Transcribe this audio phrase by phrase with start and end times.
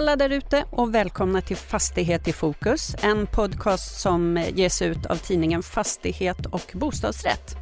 [0.00, 5.06] Hej alla där ute och välkomna till Fastighet i fokus, en podcast som ges ut
[5.06, 7.56] av tidningen Fastighet och bostadsrätt.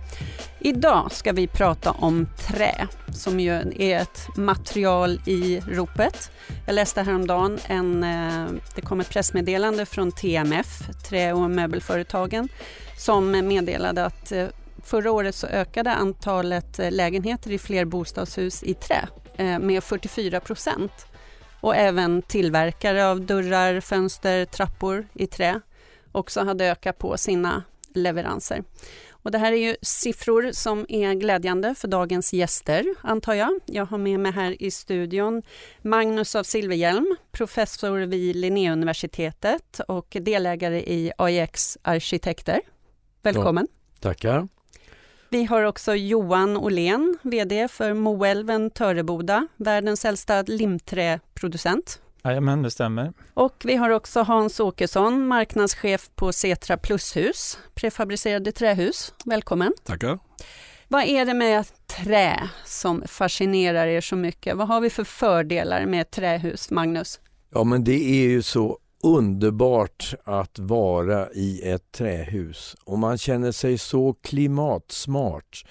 [0.60, 6.30] Idag ska vi prata om trä, som ju är ett material i ropet.
[6.66, 12.48] Jag läste häromdagen en, eh, det kom ett pressmeddelande från TMF, Trä och möbelföretagen,
[12.98, 14.46] som meddelade att eh,
[14.84, 19.08] förra året så ökade antalet eh, lägenheter i fler bostadshus i trä
[19.60, 20.92] med 44 procent
[21.60, 25.60] och även tillverkare av dörrar, fönster, trappor i trä
[26.12, 27.62] också hade ökat på sina
[27.94, 28.64] leveranser.
[29.10, 33.60] Och det här är ju siffror som är glädjande för dagens gäster, antar jag.
[33.66, 35.42] Jag har med mig här i studion
[35.82, 42.60] Magnus av Silverhjelm, professor vid Linnéuniversitetet och delägare i AIX Arkitekter.
[43.22, 43.66] Välkommen!
[43.70, 44.48] Ja, tackar!
[45.30, 52.00] Vi har också Johan Olén, VD för Moälven Töreboda, världens äldsta limträproducent.
[52.24, 53.12] Jajamän, det stämmer.
[53.34, 59.14] Och vi har också Hans Åkesson, marknadschef på Setra Plushus, prefabricerade trähus.
[59.24, 59.72] Välkommen!
[59.84, 60.18] Tackar!
[60.88, 64.56] Vad är det med trä som fascinerar er så mycket?
[64.56, 67.20] Vad har vi för fördelar med trähus, Magnus?
[67.54, 73.52] Ja, men det är ju så underbart att vara i ett trähus och man känner
[73.52, 75.64] sig så klimatsmart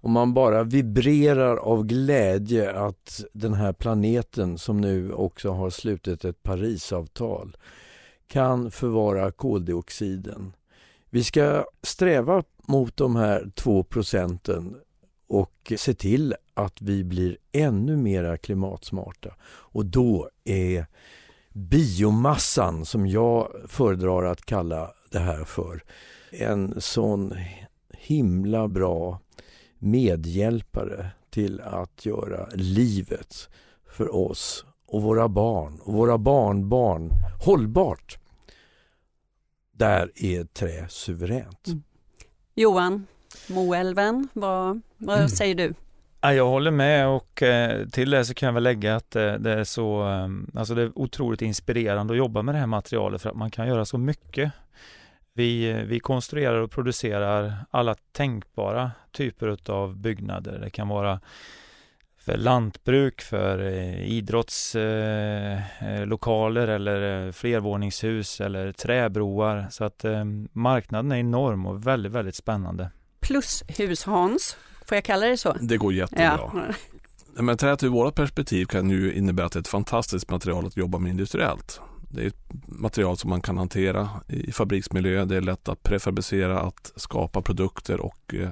[0.00, 6.24] och man bara vibrerar av glädje att den här planeten som nu också har slutit
[6.24, 7.56] ett Parisavtal
[8.26, 10.52] kan förvara koldioxiden.
[11.10, 14.76] Vi ska sträva mot de här två procenten
[15.28, 19.34] och se till att vi blir ännu mera klimatsmarta.
[19.44, 20.86] Och då är
[21.58, 25.84] biomassan som jag föredrar att kalla det här för
[26.30, 27.34] en sån
[27.90, 29.20] himla bra
[29.78, 33.48] medhjälpare till att göra livet
[33.90, 37.10] för oss och våra barn och våra barnbarn
[37.44, 38.18] hållbart.
[39.72, 41.66] Där är trä suveränt.
[41.66, 41.82] Mm.
[42.54, 43.06] Johan,
[43.48, 45.28] Moälven, vad, vad mm.
[45.28, 45.74] säger du?
[46.20, 49.52] Jag håller med och eh, till det så kan jag väl lägga att eh, det
[49.52, 53.30] är så, ehm, alltså det är otroligt inspirerande att jobba med det här materialet för
[53.30, 54.52] att man kan göra så mycket.
[55.32, 60.58] Vi, eh, vi konstruerar och producerar alla tänkbara typer av byggnader.
[60.58, 61.20] Det kan vara
[62.18, 63.58] för lantbruk, för
[64.00, 69.66] idrottslokaler eller flervåningshus eller träbroar.
[69.70, 72.90] Så att ehm, marknaden är enorm och väldigt, väldigt spännande.
[73.20, 74.56] Plus hus Hans,
[74.88, 75.56] Får jag kalla det så?
[75.60, 76.38] Det går jättebra.
[76.54, 76.72] Ja.
[77.42, 80.76] Men träet ur vårt perspektiv kan ju innebära att det är ett fantastiskt material att
[80.76, 81.80] jobba med industriellt.
[82.10, 85.24] Det är ett material som man kan hantera i fabriksmiljö.
[85.24, 88.50] Det är lätt att prefabricera, att skapa produkter och eh,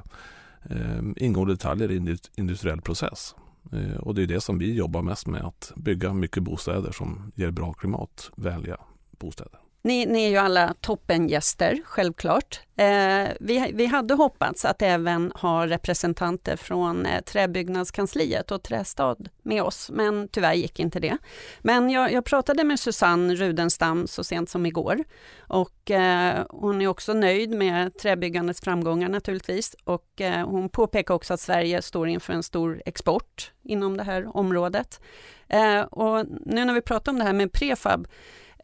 [0.70, 3.34] eh ingående detaljer i en industriell process.
[3.72, 7.32] Eh, och det är det som vi jobbar mest med, att bygga mycket bostäder som
[7.34, 8.76] ger bra klimatvänliga
[9.18, 9.60] bostäder.
[9.86, 12.60] Ni, ni är ju alla toppengäster, självklart.
[12.76, 19.62] Eh, vi, vi hade hoppats att även ha representanter från eh, Träbyggnadskansliet och Trästad med
[19.62, 21.18] oss, men tyvärr gick inte det.
[21.60, 25.04] Men jag, jag pratade med Susanne Rudenstam så sent som igår
[25.38, 31.34] och eh, hon är också nöjd med träbyggandets framgångar naturligtvis och eh, hon påpekar också
[31.34, 35.00] att Sverige står inför en stor export inom det här området.
[35.48, 38.08] Eh, och nu när vi pratar om det här med prefab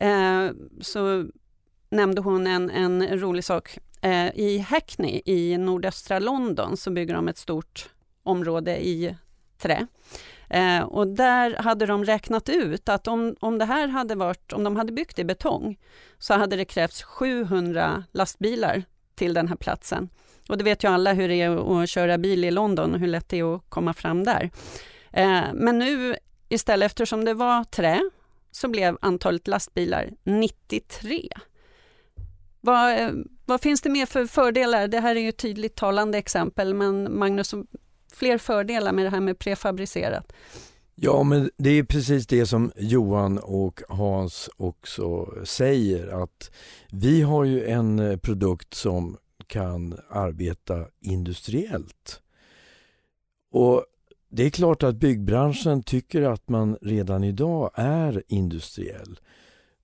[0.03, 1.27] eh, så
[1.91, 3.79] nämnde hon en, en rolig sak.
[4.03, 7.91] Eh, I Hackney i nordöstra London så bygger de ett stort
[8.23, 9.17] område i
[9.59, 9.87] trä.
[10.51, 14.65] Eh, och där hade de räknat ut att om, om det här hade varit, om
[14.65, 15.79] de hade byggt i betong,
[16.19, 18.85] så hade det krävts 700 lastbilar
[19.15, 20.09] till den här platsen.
[20.49, 23.07] Och det vet ju alla hur det är att köra bil i London och hur
[23.07, 24.51] lätt det är att komma fram där.
[25.13, 26.17] Eh, men nu
[26.49, 28.11] istället, eftersom det var trä
[28.53, 31.29] så blev antalet lastbilar 93.
[32.61, 34.89] Vad, vad finns det mer för fördelar?
[34.89, 37.55] Det här är ju ett tydligt talande exempel, men Magnus,
[38.13, 40.33] fler fördelar med det här med prefabricerat?
[40.95, 46.51] Ja, men det är precis det som Johan och Hans också säger att
[46.91, 49.17] vi har ju en eh, produkt som
[49.47, 52.23] kan arbeta industriellt.
[53.53, 53.85] Och
[54.35, 59.21] det är klart att byggbranschen tycker att man redan idag är industriell.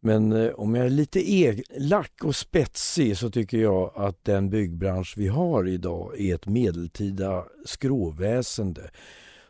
[0.00, 5.15] Men eh, om jag är lite elak och spetsig så tycker jag att den byggbransch
[5.17, 8.91] vi har idag är ett medeltida skråväsende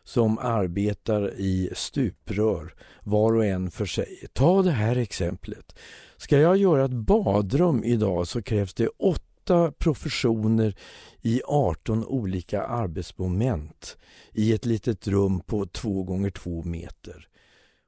[0.03, 2.73] som arbetar i stuprör,
[3.03, 4.27] var och en för sig.
[4.33, 5.75] Ta det här exemplet.
[6.17, 9.28] Ska jag göra ett badrum idag så krävs det åtta
[9.79, 10.75] professioner
[11.21, 13.97] i 18 olika arbetsmoment
[14.33, 17.27] i ett litet rum på 2 gånger 2 meter.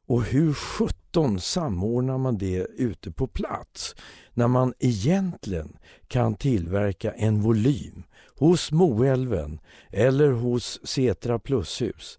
[0.08, 3.96] Och hur sjutton samordnar man det ute på plats
[4.34, 5.78] när man egentligen
[6.08, 8.04] kan tillverka en volym
[8.36, 9.60] hos Moälven
[9.90, 12.18] eller hos Setra Plushus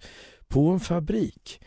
[0.49, 1.61] på en fabrik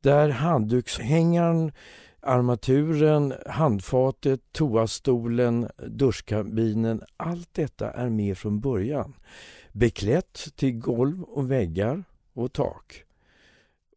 [0.00, 1.72] där handdukshängaren,
[2.22, 9.14] armaturen, handfatet, toastolen, duschkabinen, allt detta är med från början.
[9.72, 13.04] Beklätt till golv och väggar och tak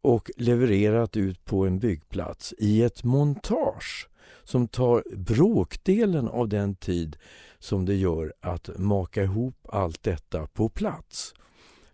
[0.02, 4.08] och levererat ut på en byggplats i ett montage
[4.44, 7.16] som tar bråkdelen av den tid
[7.58, 11.34] som det gör att maka ihop allt detta på plats.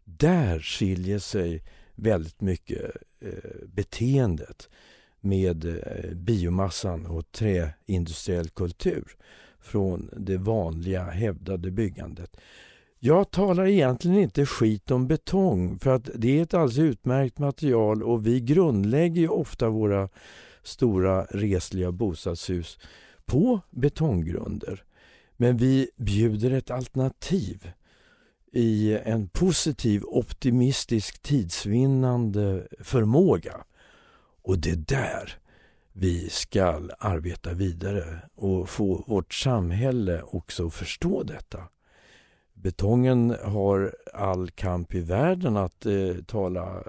[0.05, 1.63] Där skiljer sig
[1.95, 4.69] väldigt mycket eh, beteendet
[5.23, 9.05] med eh, biomassan och träindustriell kultur
[9.61, 12.37] från det vanliga hävdade byggandet.
[12.99, 18.03] Jag talar egentligen inte skit om betong för att det är ett alldeles utmärkt material
[18.03, 20.09] och vi grundlägger ofta våra
[20.63, 22.79] stora resliga bostadshus
[23.25, 24.85] på betonggrunder.
[25.37, 27.71] Men vi bjuder ett alternativ
[28.53, 33.65] i en positiv, optimistisk, tidsvinnande förmåga.
[34.43, 35.39] Och det är där
[35.93, 41.69] vi ska arbeta vidare och få vårt samhälle också att förstå detta.
[42.55, 46.83] Betongen har all kamp i världen att eh, tala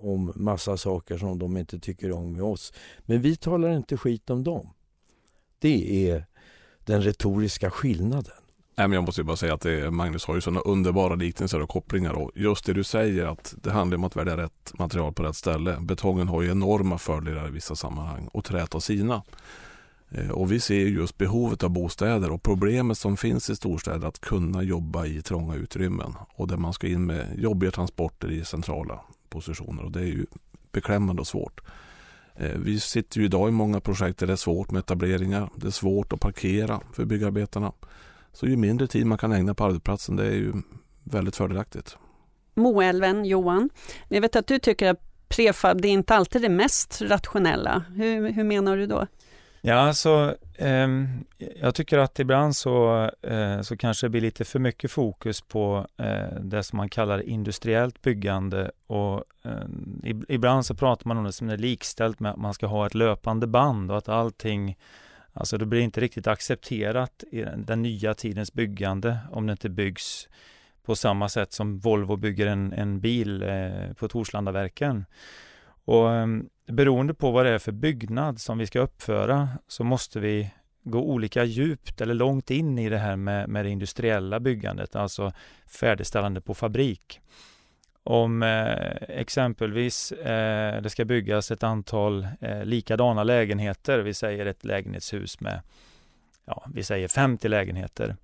[0.00, 2.72] om massa saker som de inte tycker om med oss.
[3.00, 4.70] Men vi talar inte skit om dem.
[5.58, 6.26] Det är
[6.84, 8.43] den retoriska skillnaden.
[8.76, 11.68] Nej, men jag måste bara säga att det, Magnus har ju sådana underbara liknelser och
[11.68, 15.22] kopplingar och just det du säger att det handlar om att välja rätt material på
[15.22, 15.76] rätt ställe.
[15.80, 19.22] Betongen har ju enorma fördelar i vissa sammanhang och träet har sina.
[20.10, 24.20] Eh, och vi ser just behovet av bostäder och problemet som finns i storstäder att
[24.20, 29.00] kunna jobba i trånga utrymmen och där man ska in med jobbiga transporter i centrala
[29.28, 30.26] positioner och det är ju
[30.72, 31.60] beklämmande och svårt.
[32.34, 35.50] Eh, vi sitter ju idag i många projekt där det är svårt med etableringar.
[35.56, 37.72] Det är svårt att parkera för byggarbetarna.
[38.34, 40.52] Så ju mindre tid man kan ägna på arbetsplatsen det är ju
[41.04, 41.96] väldigt fördelaktigt.
[42.54, 43.70] Moälven, Johan,
[44.08, 47.84] jag vet att du tycker att prefab det är inte alltid det mest rationella.
[47.94, 49.06] Hur, hur menar du då?
[49.60, 50.88] Ja, alltså, eh,
[51.60, 55.86] jag tycker att ibland så, eh, så kanske det blir lite för mycket fokus på
[55.96, 61.32] eh, det som man kallar industriellt byggande och eh, ibland så pratar man om det
[61.32, 64.76] som är likställt med att man ska ha ett löpande band och att allting
[65.36, 70.28] Alltså det blir inte riktigt accepterat i den nya tidens byggande om det inte byggs
[70.82, 75.04] på samma sätt som Volvo bygger en, en bil eh, på Torslandaverken.
[75.84, 80.20] Och ehm, beroende på vad det är för byggnad som vi ska uppföra så måste
[80.20, 80.50] vi
[80.84, 85.32] gå olika djupt eller långt in i det här med, med det industriella byggandet, alltså
[85.66, 87.20] färdigställande på fabrik.
[88.06, 94.64] Om eh, exempelvis eh, det ska byggas ett antal eh, likadana lägenheter, vi säger ett
[94.64, 95.60] lägenhetshus med,
[96.44, 98.16] ja, vi säger 50 lägenheter.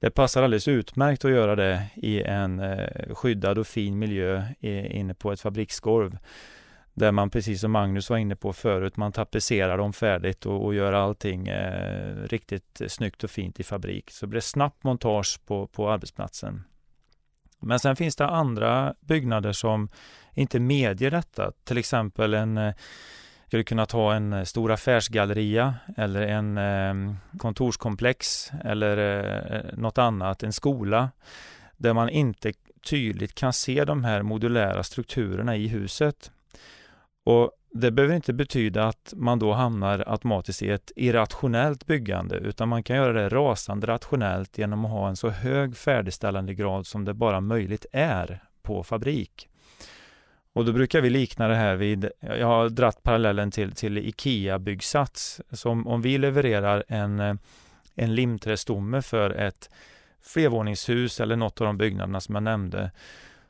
[0.00, 4.98] Det passar alldeles utmärkt att göra det i en eh, skyddad och fin miljö i,
[4.98, 6.18] inne på ett fabriksgolv.
[6.94, 10.74] Där man precis som Magnus var inne på förut, man tapetserar dem färdigt och, och
[10.74, 14.10] gör allting eh, riktigt snyggt och fint i fabrik.
[14.10, 16.62] Så blir det snabbt montage på, på arbetsplatsen.
[17.64, 19.88] Men sen finns det andra byggnader som
[20.34, 21.52] inte medger detta.
[21.64, 22.74] Till exempel en eh,
[23.54, 30.42] skulle kunna ta en eh, stor affärsgalleria eller en ehm, kontorskomplex eller eh, något annat,
[30.42, 31.10] en skola
[31.76, 32.52] där man inte
[32.90, 36.30] tydligt kan se de här modulära strukturerna i huset.
[37.24, 42.68] Och det behöver inte betyda att man då hamnar automatiskt i ett irrationellt byggande, utan
[42.68, 47.04] man kan göra det rasande rationellt genom att ha en så hög färdigställande grad som
[47.04, 49.48] det bara möjligt är på fabrik.
[50.52, 55.40] Och då brukar vi likna det här vid, jag har dratt parallellen till, till IKEA-byggsats.
[55.50, 57.38] Som om vi levererar en,
[57.94, 59.70] en limträstomme för ett
[60.22, 62.90] flervåningshus eller något av de byggnaderna som jag nämnde,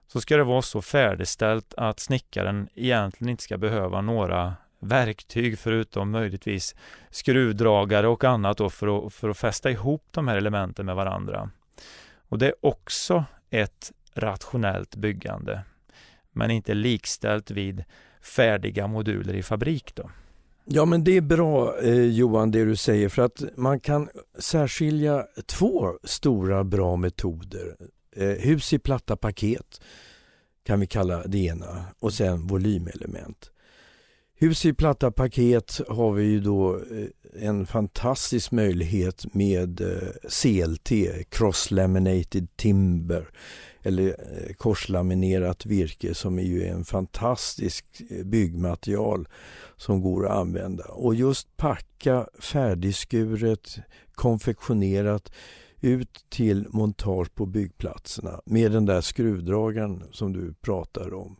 [0.06, 6.10] så ska det vara så färdigställt att snickaren egentligen inte ska behöva några verktyg förutom
[6.10, 6.74] möjligtvis
[7.10, 11.50] skruvdragare och annat då för, att, för att fästa ihop de här elementen med varandra.
[12.28, 15.60] Och det är också ett rationellt byggande,
[16.32, 17.84] men inte likställt vid
[18.22, 19.94] färdiga moduler i fabrik.
[19.94, 20.10] Då.
[20.64, 24.08] Ja men det är bra eh, Johan det du säger för att man kan
[24.38, 27.76] särskilja två stora bra metoder
[28.16, 29.80] Eh, hus i platta paket
[30.64, 33.50] kan vi kalla det ena och sen volymelement.
[34.36, 40.90] Hus i platta paket har vi ju då eh, en fantastisk möjlighet med eh, CLT,
[41.28, 43.28] Cross Laminated Timber
[43.82, 47.84] eller eh, korslaminerat virke som är ju en fantastisk
[48.24, 49.28] byggmaterial
[49.76, 50.84] som går att använda.
[50.84, 53.78] Och just packa färdigskuret,
[54.14, 55.32] konfektionerat
[55.84, 61.36] ut till montage på byggplatserna med den där skruvdragaren som du pratar om.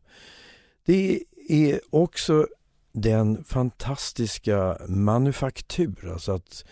[0.86, 2.46] Det är också
[2.92, 6.64] den fantastiska manufaktur, alltså att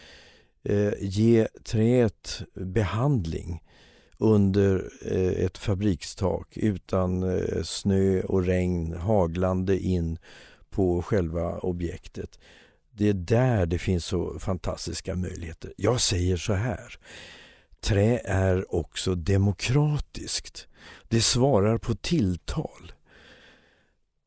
[0.62, 3.62] eh, ge träet behandling
[4.19, 10.19] under eh, ett fabrikstak utan eh, snö och regn haglande in
[10.71, 12.38] på själva objektet.
[12.91, 15.73] Det är där det finns så fantastiska möjligheter.
[15.76, 16.99] Jag säger så här.
[17.83, 20.67] Trä är också demokratiskt.
[21.09, 22.93] Det svarar på tilltal.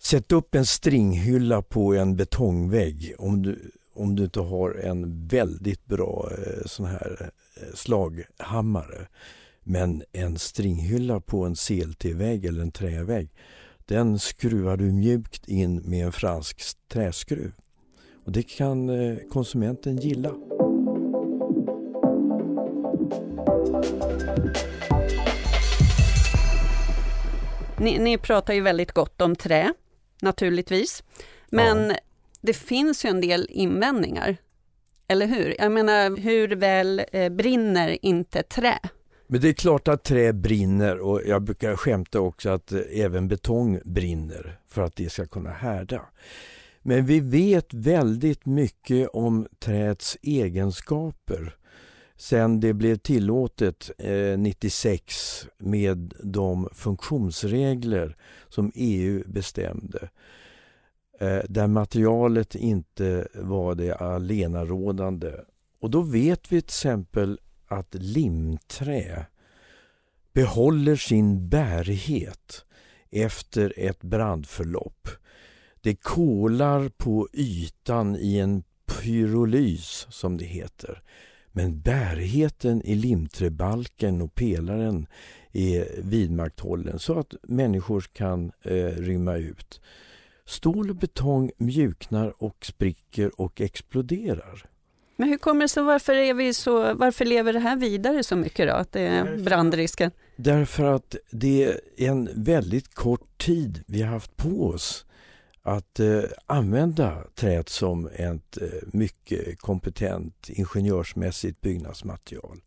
[0.02, 5.86] Sätt upp en stringhylla på en betongvägg om du, om du inte har en väldigt
[5.86, 9.08] bra eh, sån här eh, slaghammare.
[9.64, 13.30] Men en stringhylla på en CLT-vägg eller en trävägg
[13.88, 17.52] den skruvar du mjukt in med en fransk träskruv.
[18.26, 20.34] Och det kan eh, konsumenten gilla.
[27.86, 29.74] Ni, ni pratar ju väldigt gott om trä
[30.22, 31.04] naturligtvis.
[31.50, 31.96] Men ja.
[32.42, 34.38] det finns ju en del invändningar.
[35.08, 35.56] Eller hur?
[35.60, 38.80] Jag menar, hur väl eh, brinner inte trä?
[39.28, 43.28] Men det är klart att trä brinner och jag brukar skämta också att eh, även
[43.28, 46.02] betong brinner för att det ska kunna härda.
[46.82, 51.56] Men vi vet väldigt mycket om träets egenskaper
[52.18, 58.18] sen det blev tillåtet eh, 96 med de funktionsregler
[58.50, 60.10] som EU bestämde
[61.20, 65.34] eh, där materialet inte var det allenarådande.
[65.80, 69.26] Och då vet vi till exempel att limträ
[70.34, 72.66] behåller sin bärighet
[73.12, 75.08] efter ett brandförlopp.
[75.82, 81.02] Det kolar på ytan i en pyrolys som det heter.
[81.58, 85.08] Men bärigheten i limträbalken och pelaren
[85.54, 89.82] är vidmakthållen så att människor kan eh, rymma ut.
[90.46, 94.66] Stål och betong mjuknar och spricker och exploderar.
[95.16, 98.36] Men hur kommer det sig, varför, är vi så, varför lever det här vidare så
[98.36, 100.12] mycket då, att det är brandrisken?
[100.36, 101.64] Därför att det
[101.98, 105.06] är en väldigt kort tid vi har haft på oss
[105.66, 112.62] att eh, använda träet som ett eh, mycket kompetent ingenjörsmässigt byggnadsmaterial.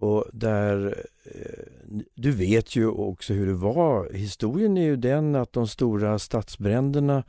[0.00, 4.12] Och där, eh, du vet ju också hur det var.
[4.12, 7.24] Historien är ju den att de stora stadsbränderna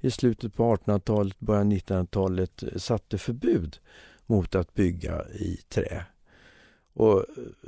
[0.00, 3.78] i slutet på 1800-talet, början av 1900-talet eh, satte förbud
[4.26, 6.04] mot att bygga i trä.
[6.92, 7.24] Och eh,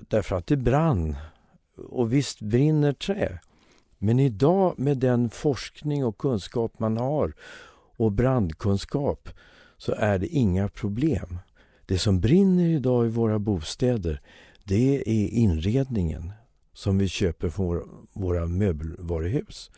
[0.08, 1.16] därför att det brann.
[1.76, 3.40] Och visst brinner trä.
[4.04, 7.34] Men idag med den forskning och kunskap man har
[7.96, 9.28] och brandkunskap
[9.78, 11.38] så är det inga problem.
[11.86, 14.20] Det som brinner idag i våra bostäder
[14.64, 16.32] det är inredningen
[16.72, 19.70] som vi köper från våra möbelvaruhus.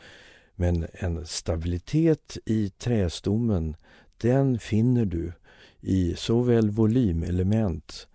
[0.54, 3.76] Men en stabilitet i trästommen
[4.16, 5.32] den finner du
[5.80, 8.08] i såväl volymelement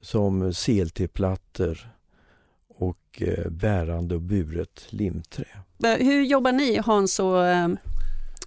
[0.00, 1.97] som CLT-plattor
[2.78, 5.44] och eh, bärande och buret limträ.
[5.98, 7.68] Hur jobbar ni Hans och eh,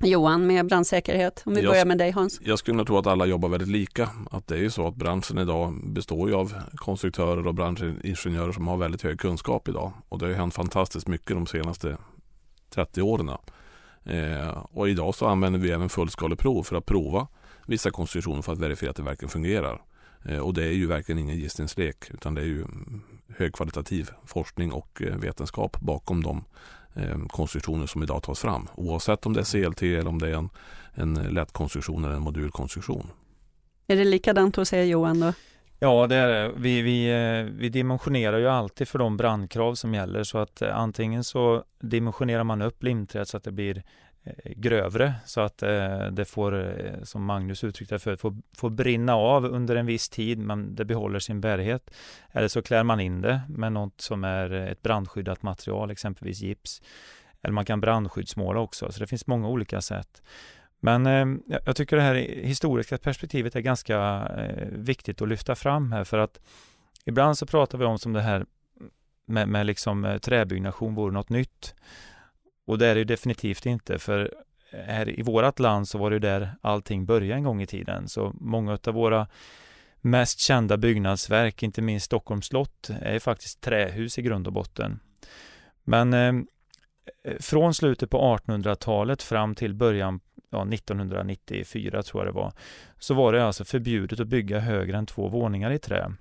[0.01, 1.43] Johan med brandsäkerhet?
[1.45, 2.39] Om vi jag, börjar med dig Hans.
[2.43, 4.09] Jag skulle nog tro att alla jobbar väldigt lika.
[4.31, 8.77] Att det är ju så att branschen idag består av konstruktörer och branschingenjörer som har
[8.77, 9.91] väldigt hög kunskap idag.
[10.09, 11.97] Och det har hänt fantastiskt mycket de senaste
[12.69, 13.29] 30 åren.
[14.03, 17.27] Eh, och idag så använder vi även fullskaleprov för att prova
[17.65, 19.81] vissa konstruktioner för att verifiera att det verkligen fungerar.
[20.25, 22.65] Eh, och det är ju verkligen ingen gissningslek utan det är ju
[23.37, 26.43] högkvalitativ forskning och eh, vetenskap bakom de
[26.95, 28.67] eh, konstruktioner som idag tas fram.
[28.75, 30.49] Oavsett om det är CLT eller om det är en,
[30.93, 33.07] en lätt konstruktion eller en modulkonstruktion.
[33.87, 35.33] Är det likadant hos er Johan då?
[35.79, 36.51] Ja, det är det.
[36.57, 37.11] Vi, vi,
[37.57, 42.61] vi dimensionerar ju alltid för de brandkrav som gäller så att antingen så dimensionerar man
[42.61, 43.83] upp limträet så att det blir
[44.23, 48.69] Eh, grövre så att eh, det får, eh, som Magnus uttryckte det förut, får, får
[48.69, 51.91] brinna av under en viss tid men det behåller sin bärighet.
[52.31, 56.41] Eller så klär man in det med något som är eh, ett brandskyddat material, exempelvis
[56.41, 56.81] gips.
[57.41, 60.21] Eller man kan brandskyddsmåla också, så det finns många olika sätt.
[60.79, 63.97] Men eh, jag tycker det här historiska perspektivet är ganska
[64.37, 66.39] eh, viktigt att lyfta fram här för att
[67.05, 68.45] ibland så pratar vi om som det här
[69.25, 71.75] med, med liksom träbyggnation vore något nytt.
[72.71, 74.33] Och det är det definitivt inte för
[74.71, 78.07] här i vårt land så var det där allting började en gång i tiden.
[78.07, 79.27] Så många av våra
[80.01, 84.99] mest kända byggnadsverk, inte minst Stockholms slott, är faktiskt trähus i grund och botten.
[85.83, 86.33] Men eh,
[87.39, 92.53] från slutet på 1800-talet fram till början ja, 1994 tror jag det var,
[92.99, 96.11] så var det alltså förbjudet att bygga högre än två våningar i trä.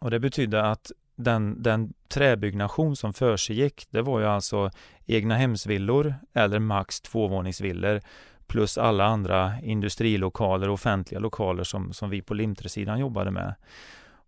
[0.00, 4.70] Och det betydde att den, den träbyggnation som försiggick, det var ju alltså
[5.06, 8.00] egna hemsvillor eller max tvåvåningsvillor
[8.46, 13.54] plus alla andra industrilokaler och offentliga lokaler som, som vi på Limtresidan jobbade med.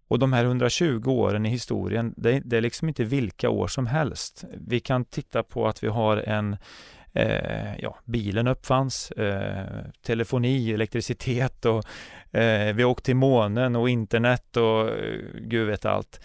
[0.09, 3.87] Och de här 120 åren i historien, det, det, är liksom inte vilka år som
[3.87, 4.45] helst.
[4.67, 6.57] Vi kan titta på att vi har en
[7.13, 11.85] eh, ja, bilen uppfanns, eh, telefoni, elektricitet och
[12.37, 16.21] eh, vi åkte till månen och internet och eh, gud vet allt.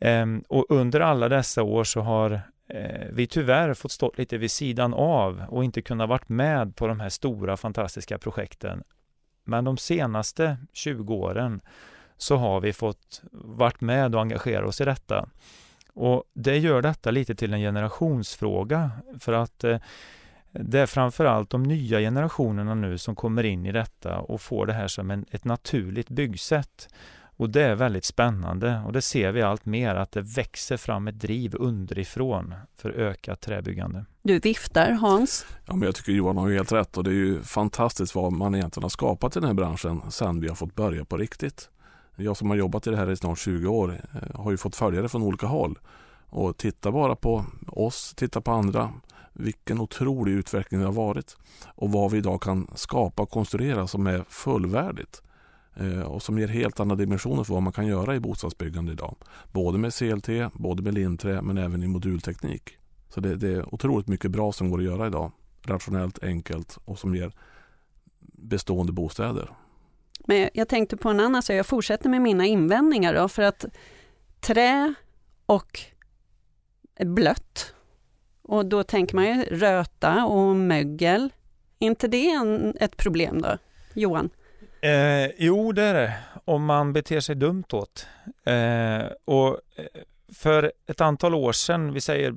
[0.00, 4.50] Ehm, och under alla dessa år så har eh, vi tyvärr fått stå lite vid
[4.50, 8.82] sidan av och inte kunnat varit med på de här stora fantastiska projekten.
[9.44, 11.60] Men de senaste 20 åren
[12.16, 15.28] så har vi fått varit med och engagera oss i detta.
[15.94, 19.78] Och det gör detta lite till en generationsfråga för att eh,
[20.50, 24.72] det är framförallt de nya generationerna nu som kommer in i detta och får det
[24.72, 26.88] här som en, ett naturligt byggsätt.
[27.40, 31.08] Och det är väldigt spännande och det ser vi allt mer att det växer fram
[31.08, 34.04] ett driv underifrån för ökat träbyggande.
[34.22, 35.46] Du viftar Hans.
[35.66, 38.54] Ja, men jag tycker Johan har helt rätt och det är ju fantastiskt vad man
[38.54, 41.70] egentligen har skapat i den här branschen sedan vi har fått börja på riktigt.
[42.16, 44.76] Jag som har jobbat i det här i snart 20 år eh, har ju fått
[44.76, 45.78] följa det från olika håll.
[46.28, 48.92] Och titta bara på oss, titta på andra.
[49.32, 51.36] Vilken otrolig utveckling det har varit.
[51.74, 55.22] Och vad vi idag kan skapa och konstruera som är fullvärdigt.
[55.80, 59.16] Eh, och som ger helt andra dimensioner för vad man kan göra i bostadsbyggande idag.
[59.52, 62.78] Både med CLT, både med linträ men även i modulteknik.
[63.08, 65.32] Så det, det är otroligt mycket bra som går att göra idag.
[65.66, 67.32] Rationellt, enkelt och som ger
[68.20, 69.50] bestående bostäder.
[70.24, 73.64] Men jag tänkte på en annan sak, jag fortsätter med mina invändningar då, för att
[74.40, 74.94] trä
[75.46, 75.80] och
[77.00, 77.74] blött,
[78.42, 81.32] och då tänker man ju röta och mögel.
[81.78, 83.58] Är inte det en, ett problem då,
[83.94, 84.30] Johan?
[84.82, 86.16] Eh, jo, det är det.
[86.44, 88.06] Om man beter sig dumt åt.
[88.44, 89.84] Eh, och eh,
[90.32, 92.34] för ett antal år sedan, vi säger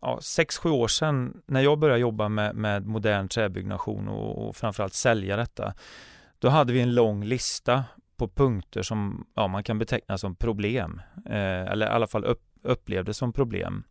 [0.00, 4.56] ja, sex, sju år sedan, när jag började jobba med, med modern träbyggnation och, och
[4.56, 5.74] framförallt sälja detta,
[6.38, 7.84] då hade vi en lång lista
[8.16, 12.42] på punkter som ja, man kan beteckna som problem, eh, eller i alla fall upp,
[12.62, 13.84] upplevdes som problem.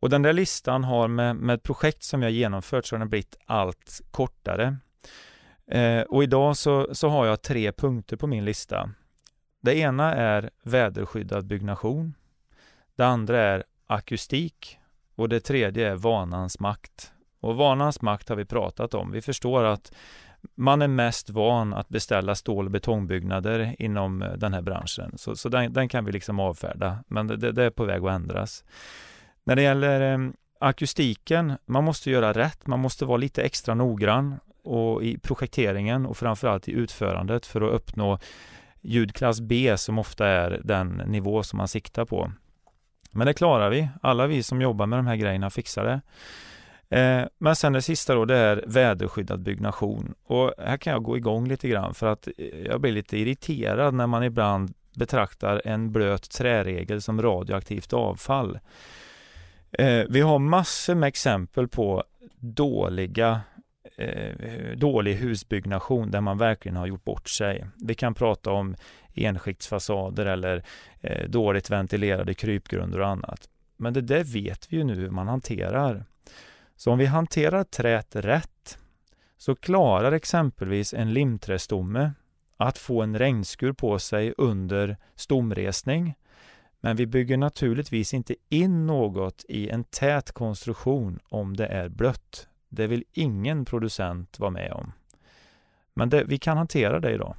[0.00, 3.36] Och den där listan har med, med projekt som jag genomfört så har den blivit
[3.46, 4.76] allt kortare.
[5.70, 8.90] Eh, och idag så, så har jag tre punkter på min lista.
[9.60, 12.14] Det ena är väderskyddad byggnation.
[12.96, 14.78] Det andra är akustik
[15.14, 17.12] och det tredje är vanans makt.
[17.40, 19.10] Och vanans makt har vi pratat om.
[19.10, 19.92] Vi förstår att
[20.54, 25.18] man är mest van att beställa stål och betongbyggnader inom eh, den här branschen.
[25.18, 28.10] Så, så den, den, kan vi liksom avfärda, men det, det, är på väg att
[28.10, 28.64] ändras.
[29.44, 34.38] När det gäller eh, akustiken, man måste göra rätt, man måste vara lite extra noggrann
[34.68, 38.18] och i projekteringen och framförallt i utförandet för att uppnå
[38.80, 42.32] ljudklass B som ofta är den nivå som man siktar på.
[43.10, 43.88] Men det klarar vi.
[44.02, 46.00] Alla vi som jobbar med de här grejerna fixar det.
[46.98, 50.14] Eh, men sen det sista då, det är väderskyddad byggnation.
[50.24, 53.94] Och här kan jag gå igång lite grann för att eh, jag blir lite irriterad
[53.94, 58.58] när man ibland betraktar en blöt träregel som radioaktivt avfall.
[59.72, 62.04] Eh, vi har massor med exempel på
[62.40, 63.40] dåliga
[63.98, 67.66] eh, dålig husbyggnation där man verkligen har gjort bort sig.
[67.76, 68.76] Vi kan prata om
[69.14, 70.62] enskiktsfasader eller
[71.00, 73.48] eh, dåligt ventilerade krypgrunder och annat.
[73.76, 76.04] Men det där vet vi ju nu hur man hanterar.
[76.76, 78.78] Så om vi hanterar träet rätt
[79.36, 82.12] så klarar exempelvis en limträstomme
[82.56, 86.14] att få en regnskur på sig under stomresning.
[86.80, 92.47] Men vi bygger naturligtvis inte in något i en tät konstruktion om det är blött.
[92.68, 94.92] Det vill ingen producent vara med om.
[95.94, 97.36] Men det, vi kan hantera det idag.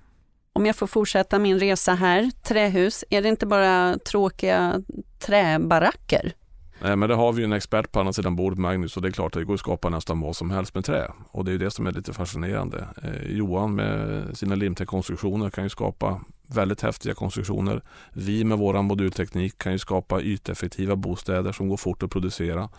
[0.53, 4.81] Om jag får fortsätta min resa här, trähus, är det inte bara tråkiga
[5.19, 6.33] träbaracker?
[6.81, 9.07] Nej men det har vi ju en expert på andra sidan bordet, Magnus, och det
[9.07, 11.11] är klart att det går att skapa nästan vad som helst med trä.
[11.31, 12.87] Och det är ju det som är lite fascinerande.
[13.03, 17.81] Eh, Johan med sina limträkonstruktioner kan ju skapa väldigt häftiga konstruktioner.
[18.13, 22.69] Vi med våran modulteknik kan ju skapa yteffektiva bostäder som går fort att producera.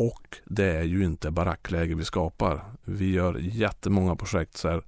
[0.00, 2.64] Och det är ju inte barackläge vi skapar.
[2.84, 4.82] Vi gör jättemånga projekt så här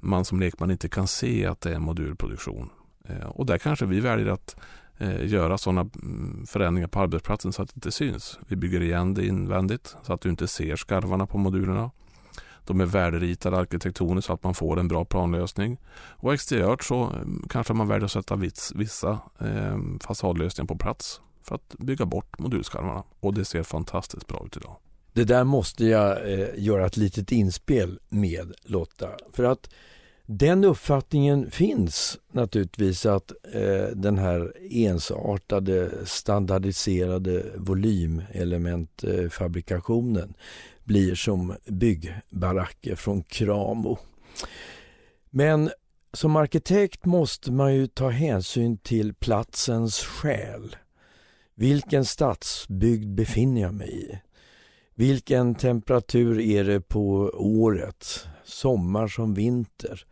[0.00, 2.70] man som lekman inte kan se att det är en modulproduktion.
[3.08, 4.56] Eh, och där kanske vi väljer att
[4.98, 8.38] eh, göra sådana mm, förändringar på arbetsplatsen så att det inte syns.
[8.48, 11.90] Vi bygger igen det invändigt så att du inte ser skarvarna på modulerna.
[12.66, 15.80] De är värderitade arkitektoniskt så att man får en bra planlösning.
[15.96, 18.36] Och exteriört så mm, kanske man väljer att sätta
[18.74, 23.02] vissa eh, fasadlösningar på plats för att bygga bort modulskarvarna.
[23.20, 24.76] Och det ser fantastiskt bra ut idag.
[25.12, 29.10] Det där måste jag eh, göra ett litet inspel med Lotta.
[29.32, 29.70] För att
[30.26, 40.34] den uppfattningen finns naturligtvis att eh, den här ensartade standardiserade volymelementfabrikationen
[40.84, 43.98] blir som byggbaracker från Kramo.
[45.30, 45.70] Men
[46.12, 50.76] som arkitekt måste man ju ta hänsyn till platsens själ.
[51.54, 54.18] Vilken stadsbygd befinner jag mig i?
[54.94, 58.26] Vilken temperatur är det på året?
[58.44, 60.06] Sommar som vinter?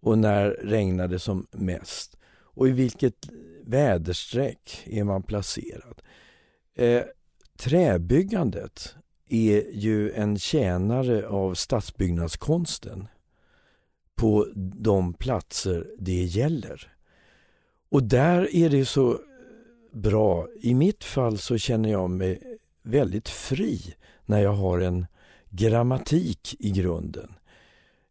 [0.00, 2.16] Och när regnar det som mest?
[2.30, 3.28] Och i vilket
[3.64, 6.02] väderstreck är man placerad?
[6.74, 7.02] Eh,
[7.56, 8.94] träbyggandet
[9.28, 13.08] är ju en tjänare av stadsbyggnadskonsten
[14.14, 16.92] på de platser det gäller.
[17.88, 19.20] Och där är det så
[19.92, 20.46] bra.
[20.60, 25.06] I mitt fall så känner jag mig väldigt fri när jag har en
[25.50, 27.34] grammatik i grunden.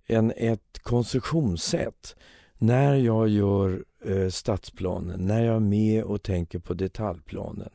[0.06, 2.16] En, ett konstruktionssätt.
[2.58, 7.70] När jag gör eh, stadsplanen, när jag är med och tänker på detaljplanen.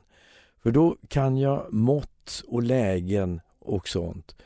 [0.62, 4.36] För då kan jag mått och lägen och sånt.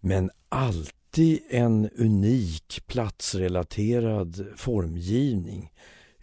[0.00, 5.72] Men alltid en unik platsrelaterad formgivning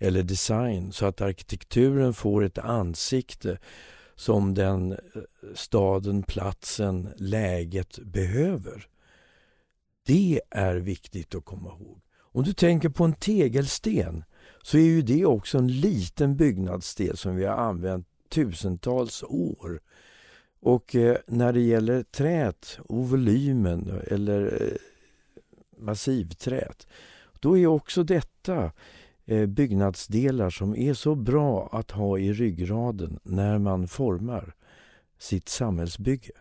[0.02, 3.58] eller design så att arkitekturen får ett ansikte
[4.16, 4.98] som den eh,
[5.56, 8.88] staden, platsen, läget behöver.
[10.06, 12.02] Det är viktigt att komma ihåg.
[12.20, 14.24] Om du tänker på en tegelsten
[14.62, 19.82] så är ju det också en liten byggnadsdel som vi har använt tusentals år.
[20.60, 24.78] Och eh, när det gäller trät och volymen eller eh,
[25.78, 26.88] massivträt,
[27.40, 28.72] då är också detta Eh,
[29.32, 34.56] Eh, byggnadsdelar som är så bra att ha i ryggraden när man formar
[35.20, 36.32] sitt samhällsbygge.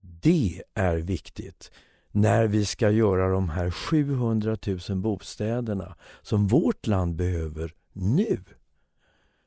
[0.00, 1.70] Det är viktigt
[2.10, 4.56] när vi ska göra de här 700
[4.88, 8.44] 000 bostäderna som vårt land behöver nu.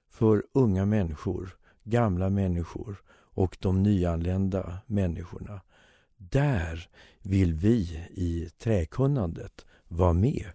[0.10, 5.62] För unga människor, gamla människor och de nyanlända människorna.
[6.18, 6.90] Där
[7.22, 10.46] vill vi i träkunnandet vara med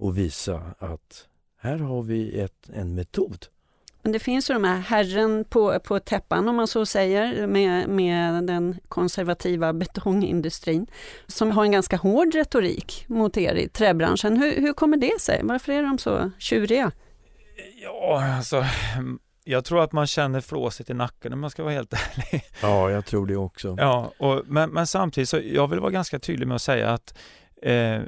[0.00, 1.28] och visa att
[1.60, 3.46] här har vi ett, en metod.
[4.02, 7.88] Men det finns ju de här herren på, på täppan om man så säger med,
[7.88, 10.86] med den konservativa betongindustrin
[11.26, 14.36] som har en ganska hård retorik mot er i träbranschen.
[14.36, 15.40] Hur, hur kommer det sig?
[15.44, 16.92] Varför är de så tjuriga?
[17.82, 18.64] Ja, alltså
[19.44, 22.44] jag tror att man känner flåset i nacken om man ska vara helt ärlig.
[22.62, 23.76] Ja, jag tror det också.
[23.78, 27.18] Ja, och, men, men samtidigt så jag vill vara ganska tydlig med att säga att
[27.62, 28.00] eh,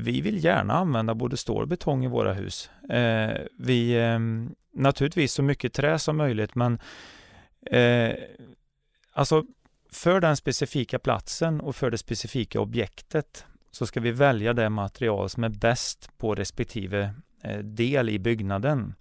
[0.00, 2.70] vi vill gärna använda både stål och betong i våra hus.
[2.90, 4.18] Eh, vi, eh,
[4.74, 6.78] naturligtvis så mycket trä som möjligt, men
[7.66, 8.14] eh,
[9.12, 9.44] alltså
[9.92, 15.30] för den specifika platsen och för det specifika objektet så ska vi välja det material
[15.30, 18.94] som är bäst på respektive eh, del i byggnaden.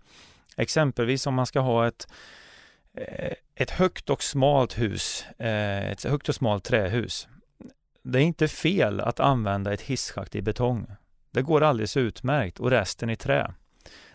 [0.57, 2.07] Exempelvis om man ska ha ett,
[2.93, 7.27] eh, ett högt och smalt hus, eh, ett högt och smalt trähus
[8.03, 10.87] det är inte fel att använda ett hisschakt i betong.
[11.31, 13.53] Det går alldeles utmärkt och resten i trä.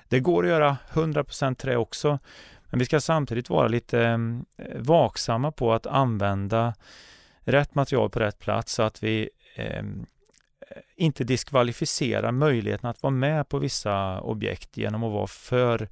[0.08, 2.18] Det går att göra 100% trä också,
[2.64, 4.18] men vi ska samtidigt vara lite eh,
[4.74, 6.74] vaksamma på att använda
[7.40, 9.84] rätt material på rätt plats så att vi eh,
[10.96, 15.88] inte diskvalificerar möjligheten att vara med på vissa objekt genom att vara för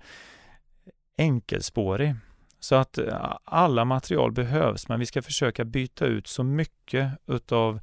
[1.18, 2.14] enkelspårig.
[2.62, 7.80] Så att eh, alla material behövs, men vi ska försöka byta ut så mycket utav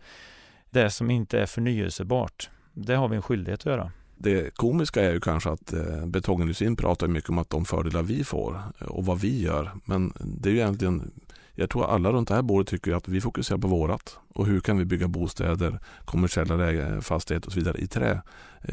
[0.70, 2.50] det som inte är förnyelsebart.
[2.74, 3.92] Det har vi en skyldighet att göra.
[4.18, 8.24] Det komiska är ju kanske att eh, betongindustrin pratar mycket om att de fördelar vi
[8.24, 9.72] får eh, och vad vi gör.
[9.86, 11.12] Men det är ju egentligen,
[11.54, 14.60] jag tror alla runt det här bordet tycker att vi fokuserar på vårat och hur
[14.60, 18.22] kan vi bygga bostäder, kommersiella fastigheter och så vidare i trä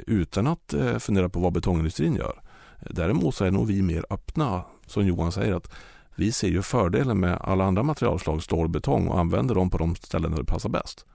[0.06, 2.40] utan att fundera på vad betongindustrin gör.
[2.80, 5.72] Däremot så är nog vi mer öppna, som Johan säger, att
[6.16, 9.78] vi ser ju fördelen med alla andra materialslag, stål och betong och använder dem på
[9.78, 11.06] de ställen där det passar bäst.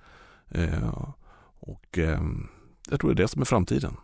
[0.49, 1.05] Eh,
[1.59, 2.21] och eh,
[2.89, 3.97] jag tror det är det som är framtiden.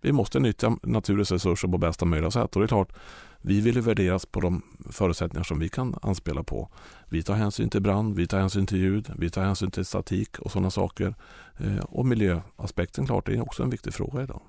[0.00, 2.92] Vi måste nyttja naturens resurser på bästa möjliga sätt och det är klart,
[3.40, 6.68] vi vill värderas på de förutsättningar som vi kan anspela på.
[7.08, 10.38] Vi tar hänsyn till brand, vi tar hänsyn till ljud, vi tar hänsyn till statik
[10.38, 11.14] och sådana saker.
[11.58, 14.40] Eh, och miljöaspekten klart, det är också en viktig fråga idag.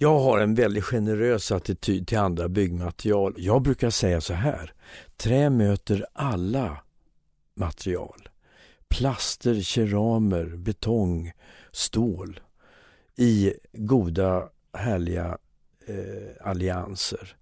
[0.00, 3.34] Jag har en väldigt generös attityd till andra byggmaterial.
[3.36, 4.72] Jag brukar säga så här.
[5.16, 6.82] Trä möter alla
[7.54, 8.28] material.
[8.88, 11.32] plaster, keramer, betong,
[11.72, 12.40] stål
[13.16, 15.38] i goda härliga
[15.86, 17.36] eh, allianser.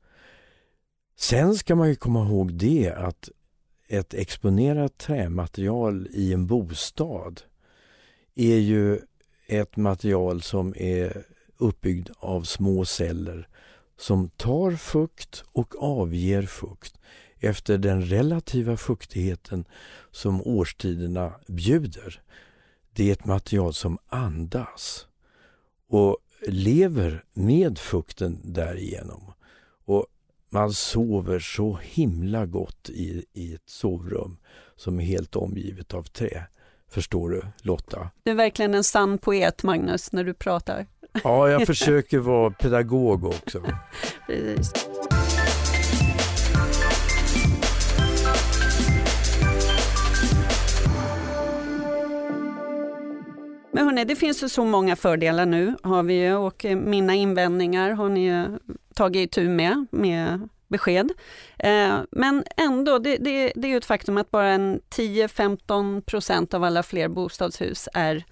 [1.16, 3.28] Sen ska man ju komma ihåg det att
[3.88, 7.42] ett exponerat trämaterial i en bostad
[8.34, 8.98] är ju
[9.46, 11.26] ett material som är
[11.58, 13.48] uppbyggd av små celler
[13.98, 16.94] som tar fukt och avger fukt
[17.38, 19.64] efter den relativa fuktigheten
[20.10, 22.22] som årstiderna bjuder.
[22.92, 25.06] Det är ett material som andas
[25.88, 29.32] och lever med fukten därigenom.
[29.84, 30.06] Och
[30.48, 34.36] man sover så himla gott i, i ett sovrum
[34.76, 36.46] som är helt omgivet av trä.
[36.88, 38.10] Förstår du Lotta?
[38.22, 40.86] Du är verkligen en sann poet Magnus när du pratar.
[41.24, 43.62] Ja, jag försöker vara pedagog också.
[44.26, 44.72] Precis.
[53.72, 57.14] Men hörni, det finns ju så många fördelar nu har vi ju och eh, mina
[57.14, 58.58] invändningar har ni ju
[58.94, 61.12] tagit itu med, med besked.
[61.58, 66.54] Eh, men ändå, det, det, det är ju ett faktum att bara en 10-15 procent
[66.54, 68.24] av alla fler bostadshus är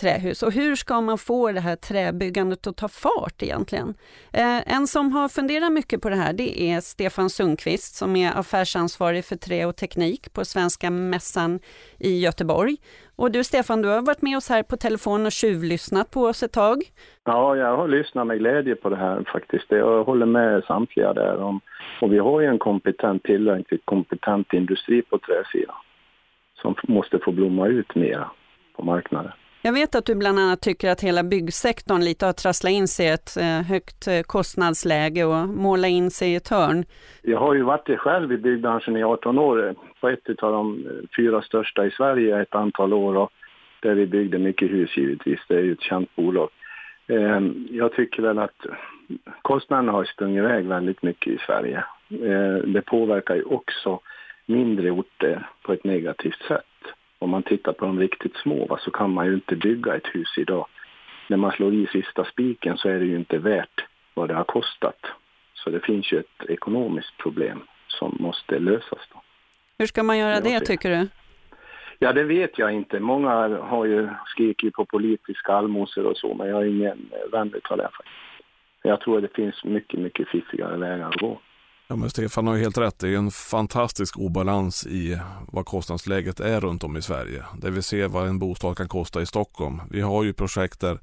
[0.00, 0.42] trähus.
[0.42, 3.94] Och hur ska man få det här träbyggandet att ta fart egentligen?
[4.32, 8.38] Eh, en som har funderat mycket på det här det är Stefan Sundqvist som är
[8.38, 11.60] affärsansvarig för trä och teknik på Svenska Mässan
[11.98, 12.76] i Göteborg.
[13.16, 16.42] Och du Stefan, du har varit med oss här på telefon och tjuvlyssnat på oss
[16.42, 16.82] ett tag.
[17.24, 19.64] Ja, jag har lyssnat med glädje på det här faktiskt.
[19.68, 21.36] Jag håller med samtliga där.
[21.36, 21.60] Om,
[22.00, 25.76] och vi har ju en kompetent, tillräckligt kompetent industri på träsidan
[26.62, 28.26] som måste få blomma ut mer
[28.76, 29.32] på marknaden.
[29.66, 33.06] Jag vet att du bland annat tycker att hela byggsektorn lite har trasslat in sig
[33.06, 36.84] i ett eh, högt eh, kostnadsläge och målat in sig i ett hörn.
[37.22, 40.92] Jag har ju varit själv i byggbranschen i 18 år på ett av de eh,
[41.16, 43.30] fyra största i Sverige ett antal år och
[43.80, 45.40] där vi byggde mycket hus givetvis.
[45.48, 46.48] Det är ju ett känt bolag.
[47.06, 48.60] Ehm, jag tycker väl att
[49.42, 51.84] kostnaderna har sprungit iväg väldigt mycket i Sverige.
[52.10, 54.00] Ehm, det påverkar ju också
[54.46, 56.75] mindre orter på ett negativt sätt
[57.18, 60.06] om man tittar på de riktigt små va, så kan man ju inte bygga ett
[60.06, 60.66] hus idag.
[61.28, 64.44] När man slår i sista spiken så är det ju inte värt vad det har
[64.44, 65.06] kostat.
[65.54, 69.00] Så det finns ju ett ekonomiskt problem som måste lösas.
[69.12, 69.22] Då.
[69.78, 71.08] Hur ska man göra det tycker du?
[71.98, 73.00] Ja, det vet jag inte.
[73.00, 77.78] Många har ju skrikit på politiska allmosor och så, men jag är ingen vän av
[77.78, 77.88] det.
[78.82, 81.40] Jag tror att det finns mycket, mycket fiffigare vägar att gå.
[81.88, 82.98] Ja, men Stefan har helt rätt.
[82.98, 87.44] Det är en fantastisk obalans i vad kostnadsläget är runt om i Sverige.
[87.58, 89.82] Där vi ser vad en bostad kan kosta i Stockholm.
[89.90, 91.00] Vi har ju projekt där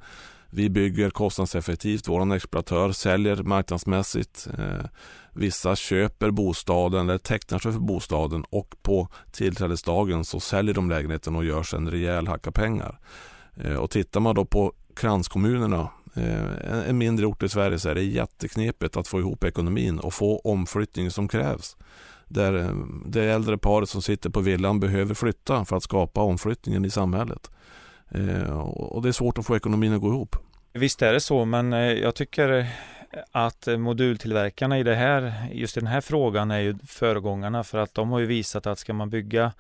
[0.50, 2.08] vi bygger kostnadseffektivt.
[2.08, 4.48] Vår exploatör säljer marknadsmässigt.
[4.58, 4.86] Eh,
[5.34, 11.36] vissa köper bostaden eller tecknar sig för bostaden och på tillträdesdagen så säljer de lägenheten
[11.36, 13.00] och gör sig en rejäl hacka pengar.
[13.56, 17.96] Eh, och tittar man då på kranskommunerna Eh, en mindre ort i Sverige så är
[17.96, 21.78] det jätteknepigt att få ihop ekonomin och få omflyttning som krävs.
[22.28, 26.86] Där eh, det äldre paret som sitter på villan behöver flytta för att skapa omflyttningen
[26.86, 27.52] i samhället.
[28.10, 30.36] Eh, och det är svårt att få ekonomin att gå ihop.
[30.74, 32.68] Visst är det så, men eh, jag tycker
[33.32, 37.94] att modultillverkarna i det här, just i den här frågan är ju föregångarna för att
[37.94, 39.52] de har ju visat att ska man bygga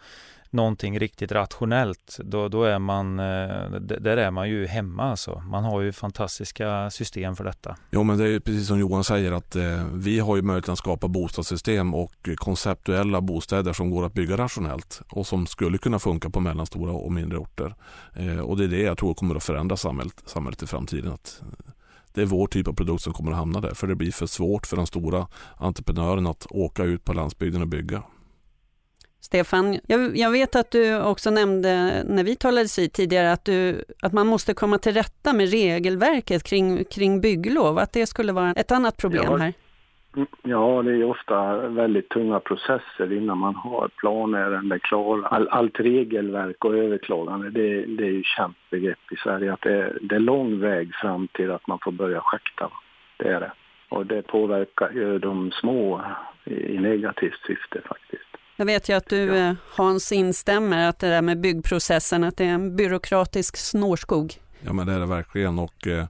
[0.54, 5.39] någonting riktigt rationellt, då, då är man, eh, där är man ju hemma alltså.
[5.39, 7.78] Man har ju fantastiska system för detta.
[7.92, 10.78] Jo men det är precis som Johan säger att eh, vi har ju möjlighet att
[10.78, 16.30] skapa bostadssystem och konceptuella bostäder som går att bygga rationellt och som skulle kunna funka
[16.30, 17.76] på mellanstora och mindre orter.
[18.13, 21.12] Eh, och det är det jag tror kommer att förändra samhället, samhället i framtiden.
[21.12, 21.74] Att, eh,
[22.13, 23.74] det är vår typ av produkt som kommer att hamna där.
[23.74, 27.68] För det blir för svårt för de stora entreprenörerna att åka ut på landsbygden och
[27.68, 28.04] bygga.
[29.25, 33.83] Stefan, jag, jag, vet att du också nämnde när vi talades vid tidigare att, du,
[34.01, 38.51] att man måste komma till rätta med regelverket kring, kring bygglov, att det skulle vara
[38.51, 39.53] ett annat problem ja, här.
[40.43, 45.27] Ja, det är ofta väldigt tunga processer innan man har planärenden klara.
[45.27, 49.97] All, allt regelverk och överklagande, det, det är ju känt begrepp i Sverige att det,
[50.01, 52.69] det är lång väg fram till att man får börja schakta.
[53.17, 53.51] Det är det.
[53.89, 56.01] Och det påverkar ju de små
[56.45, 58.33] i, i negativt syfte faktiskt.
[58.56, 59.36] Jag vet ju att du ja.
[59.36, 64.39] Eh, Hans instämmer att det där med byggprocessen, att det är en byråkratisk snårskog.
[64.62, 66.06] Ja men det är det verkligen och eh,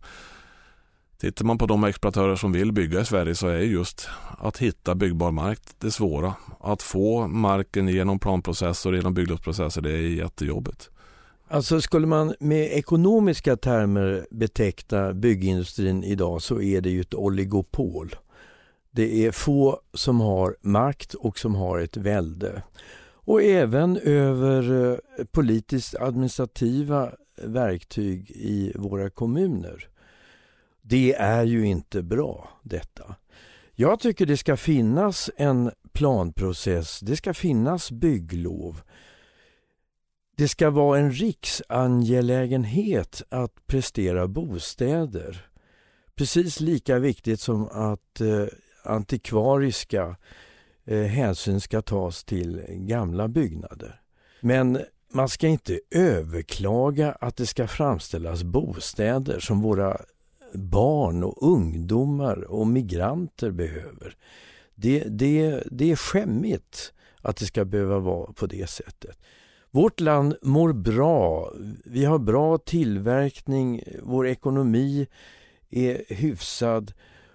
[1.17, 4.95] tittar man på de exploatörer som vill bygga i Sverige så är just att hitta
[4.95, 6.33] byggbar mark det svåra.
[6.59, 10.89] Att få marken genom planprocesser och genom bygglovsprocesser det är jättejobbigt.
[11.47, 18.15] Alltså skulle man med ekonomiska termer beteckna byggindustrin idag så är det ju ett oligopol.
[18.95, 22.63] Det är få som har makt och som har ett välde.
[23.25, 29.89] och även över eh, politiskt administrativa verktyg i våra kommuner.
[30.81, 33.15] Det är ju inte bra detta.
[33.75, 38.81] Jag tycker det ska finnas en planprocess, det ska finnas bygglov.
[40.35, 45.47] Det ska vara en riksangelägenhet att prestera bostäder.
[46.15, 48.45] Precis lika viktigt som att eh,
[48.83, 50.15] antikvariska
[50.85, 54.01] eh, hänsyn ska tas till gamla byggnader.
[54.41, 54.79] Men
[55.13, 59.97] man ska inte överklaga att det ska framställas bostäder som våra
[60.53, 64.15] barn och ungdomar och migranter behöver.
[64.75, 69.17] Det, det, det är skämmigt att det ska behöva vara på det sättet.
[69.71, 71.51] Vårt land mår bra.
[71.85, 73.83] Vi har bra tillverkning.
[74.03, 75.07] Vår ekonomi
[75.69, 76.93] är hyfsad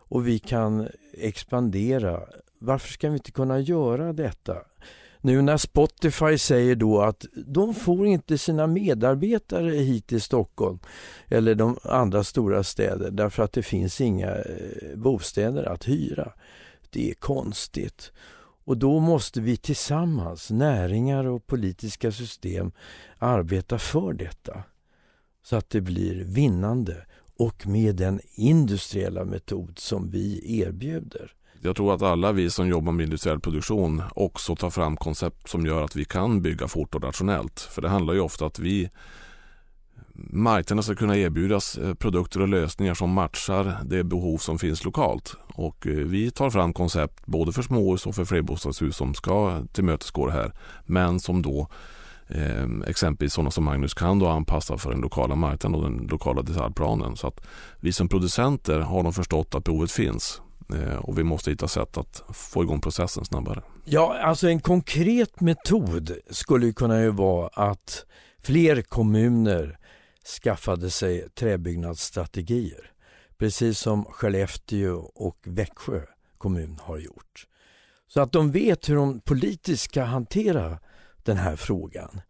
[0.09, 2.21] och vi kan expandera.
[2.59, 4.57] Varför ska vi inte kunna göra detta?
[5.21, 10.79] Nu när Spotify säger då att de får inte sina medarbetare hit till Stockholm
[11.29, 16.33] eller de andra stora städer därför att det finns inga eh, bostäder att hyra.
[16.91, 18.13] Det är konstigt.
[18.65, 22.73] Och då måste vi tillsammans, näringar och politiska system,
[23.19, 24.63] arbeta för detta.
[25.43, 27.07] Så att det blir vinnande
[27.39, 31.33] och med den industriella metod som vi erbjuder.
[31.61, 35.67] Jag tror att alla vi som jobbar med industriell produktion också tar fram koncept som
[35.67, 37.61] gör att vi kan bygga fort och rationellt.
[37.61, 38.91] För det handlar ju ofta att vi
[40.31, 45.37] marknaden ska kunna erbjudas eh, produkter och lösningar som matchar det behov som finns lokalt.
[45.55, 50.27] Och eh, vi tar fram koncept både för småhus och för flerbostadshus som ska tillmötesgå
[50.27, 50.53] det här.
[50.87, 51.67] Men som då eh,
[52.31, 56.43] Ehm, exempelvis sådana som Magnus kan då anpassa för den lokala marknaden och den lokala
[56.43, 57.17] detaljplanen.
[57.17, 57.41] Så att
[57.81, 60.41] vi som producenter har nog förstått att behovet finns
[60.75, 63.63] eh, och vi måste hitta sätt att få igång processen snabbare.
[63.85, 68.05] Ja, alltså en konkret metod skulle kunna ju vara att
[68.43, 69.79] fler kommuner
[70.43, 72.91] skaffade sig träbyggnadsstrategier.
[73.39, 76.01] Precis som Skellefteå och Växjö
[76.39, 77.47] kommun har gjort.
[78.09, 80.79] Så att de vet hur de politiskt ska hantera
[81.29, 82.21] den här frågan.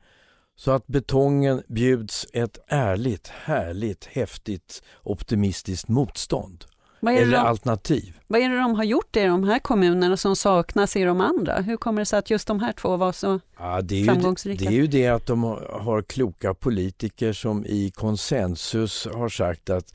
[0.57, 6.65] Så att betongen bjuds ett ärligt, härligt, häftigt, optimistiskt motstånd.
[7.03, 8.19] Eller de, alternativ.
[8.27, 11.61] Vad är det de har gjort i de här kommunerna som saknas i de andra?
[11.61, 14.65] Hur kommer det sig att just de här två var så ja, det framgångsrika?
[14.65, 19.71] Ju, det är ju det att de har kloka politiker som i konsensus har sagt
[19.71, 19.95] att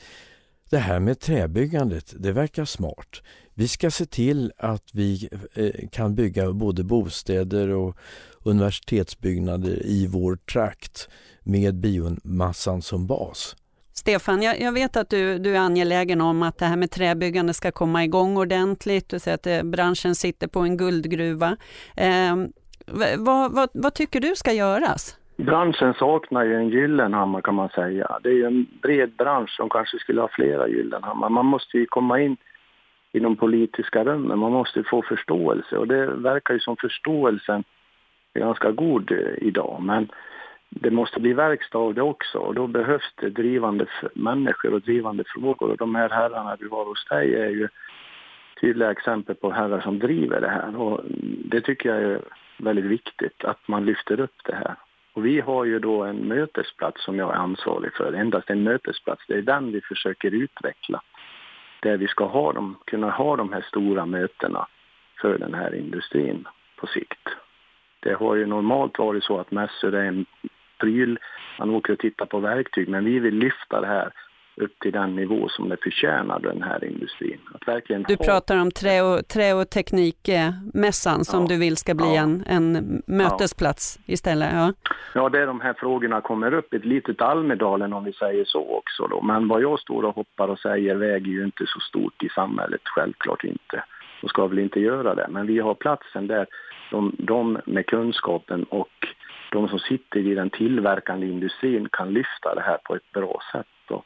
[0.69, 3.21] det här med träbyggandet, det verkar smart.
[3.53, 7.97] Vi ska se till att vi eh, kan bygga både bostäder och
[8.43, 11.10] universitetsbyggnader i vår trakt
[11.43, 13.56] med biomassan som bas.
[13.93, 17.53] Stefan, jag, jag, vet att du, du är angelägen om att det här med träbyggande
[17.53, 19.10] ska komma igång ordentligt.
[19.10, 21.58] Du säger att eh, branschen sitter på en guldgruva.
[21.97, 22.36] Eh,
[23.17, 25.17] vad, vad, vad, tycker du ska göras?
[25.38, 28.19] Branschen saknar ju en Gyllenhammar kan man säga.
[28.23, 31.29] Det är ju en bred bransch som kanske skulle ha flera Gyllenhammar.
[31.29, 32.38] Man måste ju komma in
[33.12, 37.63] i de politiska rummen, man måste få förståelse och det verkar ju som förståelsen
[38.39, 39.82] ganska god eh, idag.
[39.82, 40.10] Men
[40.69, 45.24] det måste bli verkstad av det också och då behövs det drivande människor och drivande
[45.28, 45.69] frågor.
[45.69, 47.67] Och de här herrarna du har hos dig är ju
[48.62, 50.82] tydliga exempel på herrar som driver det här.
[50.82, 51.02] Och
[51.46, 52.22] det tycker jag är
[52.58, 54.76] väldigt viktigt att man lyfter upp det här.
[55.13, 59.24] Och vi har ju då en mötesplats som jag är ansvarig för, endast en mötesplats.
[59.28, 61.02] Det är den vi försöker utveckla.
[61.82, 64.67] Där vi ska ha dem, kunna ha de här stora mötena
[65.22, 67.12] för den här industrin på sikt.
[68.23, 70.25] Det har ju normalt varit så att mässor är en
[70.79, 71.19] pryl,
[71.59, 74.12] man åker och tittar på verktyg, men vi vill lyfta det här
[74.55, 77.39] upp till den nivå som det förtjänar, den här industrin.
[77.53, 78.25] Att verkligen du ha...
[78.25, 81.47] pratar om trä och, trä och teknikmässan som ja.
[81.47, 82.21] du vill ska bli ja.
[82.21, 84.13] en, en mötesplats ja.
[84.13, 84.49] istället?
[84.53, 84.73] Ja.
[85.13, 89.07] ja, där de här frågorna kommer upp, ett litet Almedalen om vi säger så också.
[89.07, 89.21] Då.
[89.21, 92.81] Men vad jag står och hoppar och säger väger ju inte så stort i samhället,
[92.83, 93.83] självklart inte.
[94.23, 95.27] Och ska väl inte göra det.
[95.29, 96.48] Men vi har platsen där
[96.92, 99.08] de, de med kunskapen och
[99.52, 103.92] de som sitter i den tillverkande industrin kan lyfta det här på ett bra sätt.
[103.92, 104.06] Och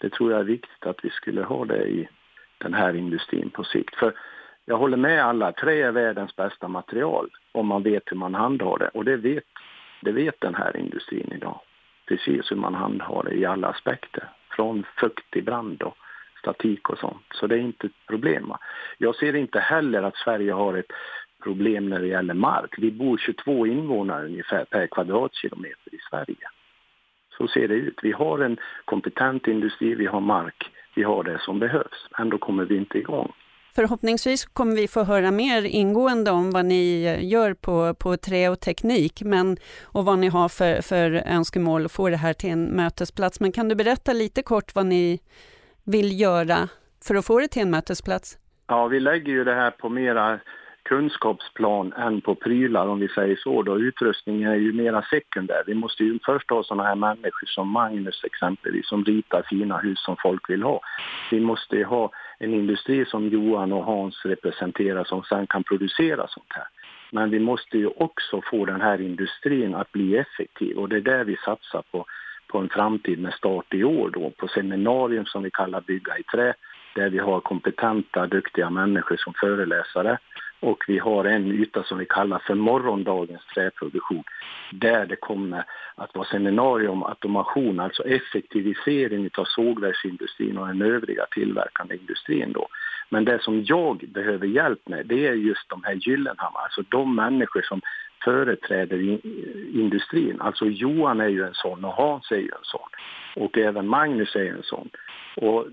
[0.00, 2.08] det tror jag är viktigt att vi skulle ha det i
[2.58, 3.94] den här industrin på sikt.
[3.96, 4.14] För
[4.64, 8.78] jag håller med alla, trä är världens bästa material om man vet hur man handhar
[8.78, 8.88] det.
[8.88, 9.44] Och det vet,
[10.00, 11.60] det vet den här industrin idag.
[12.08, 14.28] Precis hur man handhar det i alla aspekter.
[14.50, 15.96] Från fuktig brand och
[16.38, 17.26] statik och sånt.
[17.34, 18.52] Så det är inte ett problem.
[18.98, 20.92] Jag ser inte heller att Sverige har ett
[21.44, 22.74] problem när det gäller mark.
[22.78, 26.48] Vi bor 22 invånare ungefär per kvadratkilometer i Sverige.
[27.38, 27.98] Så ser det ut.
[28.02, 32.08] Vi har en kompetent industri, vi har mark, vi har det som behövs.
[32.18, 33.32] Ändå kommer vi inte igång.
[33.76, 38.60] Förhoppningsvis kommer vi få höra mer ingående om vad ni gör på, på trä och
[38.60, 42.64] teknik men, och vad ni har för, för önskemål att få det här till en
[42.64, 43.40] mötesplats.
[43.40, 45.20] Men kan du berätta lite kort vad ni
[45.84, 46.68] vill göra
[47.04, 48.38] för att få det till en mötesplats?
[48.66, 50.40] Ja, vi lägger ju det här på mera
[50.84, 53.62] kunskapsplan än på prylar om vi säger så.
[53.62, 53.78] Då.
[53.78, 55.62] Utrustningen är ju mera sekundär.
[55.66, 60.04] Vi måste ju först ha sådana här människor som Magnus exempelvis som ritar fina hus
[60.04, 60.80] som folk vill ha.
[61.30, 66.26] Vi måste ju ha en industri som Johan och Hans representerar som sen kan producera
[66.28, 66.66] sånt här.
[67.10, 71.00] Men vi måste ju också få den här industrin att bli effektiv och det är
[71.00, 72.04] där vi satsar på,
[72.48, 76.22] på en framtid med start i år då på seminarium som vi kallar Bygga i
[76.22, 76.54] trä
[76.94, 80.18] där vi har kompetenta, duktiga människor som föreläsare
[80.64, 84.24] och vi har en yta som vi kallar för morgondagens träproduktion
[84.70, 91.26] där det kommer att vara seminarium om automation, alltså effektivisering av sågverksindustrin och den övriga
[91.30, 92.52] tillverkande industrin.
[92.52, 92.68] Då.
[93.08, 97.14] Men det som jag behöver hjälp med det är just de här Gyllenhammar, alltså de
[97.14, 97.80] människor som
[98.24, 99.18] företräder
[99.74, 100.40] industrin.
[100.40, 102.88] Alltså Johan är ju en sån och Hans är ju en sån
[103.36, 104.90] och även Magnus är en sån.
[105.36, 105.66] Och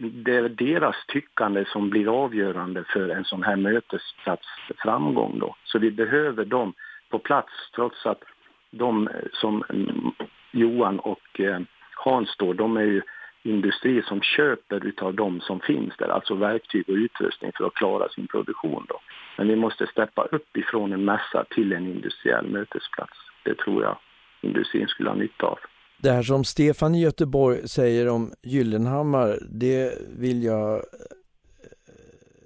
[0.00, 4.46] det är deras tyckande som blir avgörande för en sån här mötesplats
[4.78, 5.56] framgång då.
[5.64, 6.74] Så vi behöver dem
[7.10, 8.22] på plats trots att
[8.70, 10.12] de som mm,
[10.50, 11.60] Johan och eh,
[11.94, 13.02] Hans då, de är ju
[13.46, 18.08] industri som köper utav de som finns där, alltså verktyg och utrustning för att klara
[18.08, 19.00] sin produktion då.
[19.38, 23.18] Men vi måste steppa upp ifrån en mässa till en industriell mötesplats.
[23.44, 23.98] Det tror jag
[24.40, 25.58] industrin skulle ha nytta av.
[25.98, 30.80] Det här som Stefan i Göteborg säger om Gyllenhammar, det vill jag eh,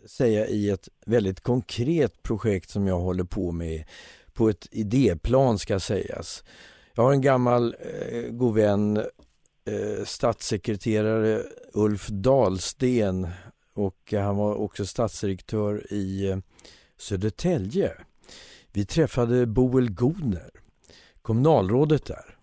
[0.06, 3.84] säga i ett väldigt konkret projekt som jag håller på med
[4.34, 6.44] på ett idéplan ska sägas.
[6.94, 9.02] Jag har en gammal eh, god vän,
[9.64, 11.42] eh, statssekreterare
[11.72, 13.28] Ulf Dahlsten
[13.74, 16.38] och han var också statsdirektör i eh,
[16.98, 17.92] Södertälje.
[18.72, 20.50] Vi träffade Boel Godner,
[21.22, 22.36] kommunalrådet där.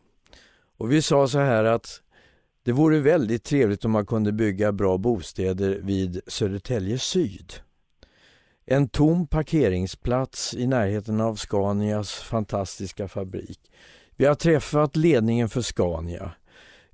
[0.77, 2.01] Och vi sa så här att
[2.63, 7.53] det vore väldigt trevligt om man kunde bygga bra bostäder vid Södertälje Syd.
[8.65, 13.59] En tom parkeringsplats i närheten av Scanias fantastiska fabrik.
[14.15, 16.31] Vi har träffat ledningen för Scania.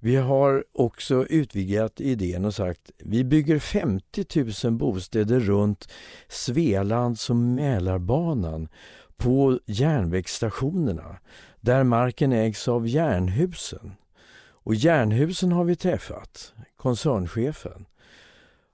[0.03, 5.89] Vi har också utvidgat idén och sagt vi bygger 50 000 bostäder runt
[6.27, 8.67] Svealands och Mälarbanan
[9.17, 11.17] på järnvägsstationerna
[11.61, 13.91] där marken ägs av Järnhusen.
[14.39, 17.85] Och Järnhusen har vi träffat, koncernchefen.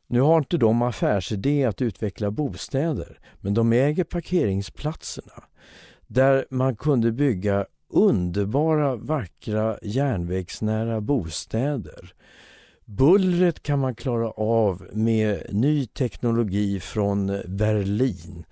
[0.07, 5.43] Nu har inte de affärsidé att utveckla bostäder, men de äger parkeringsplatserna
[6.07, 12.13] där man kunde bygga underbara, vackra, järnvägsnära bostäder.
[12.85, 18.45] Bullret kan man klara av med ny teknologi från Berlin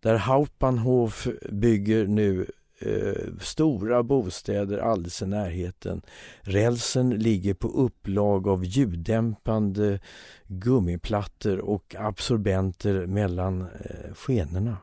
[0.00, 2.46] där Hauptbahnhof bygger nu
[2.78, 6.02] eh, stora bostäder alldeles i närheten.
[6.40, 10.00] Rälsen ligger på upplag av ljuddämpande
[10.46, 14.76] gummiplattor och absorbenter mellan eh, skenorna.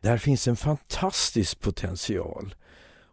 [0.00, 2.54] Där finns en fantastisk potential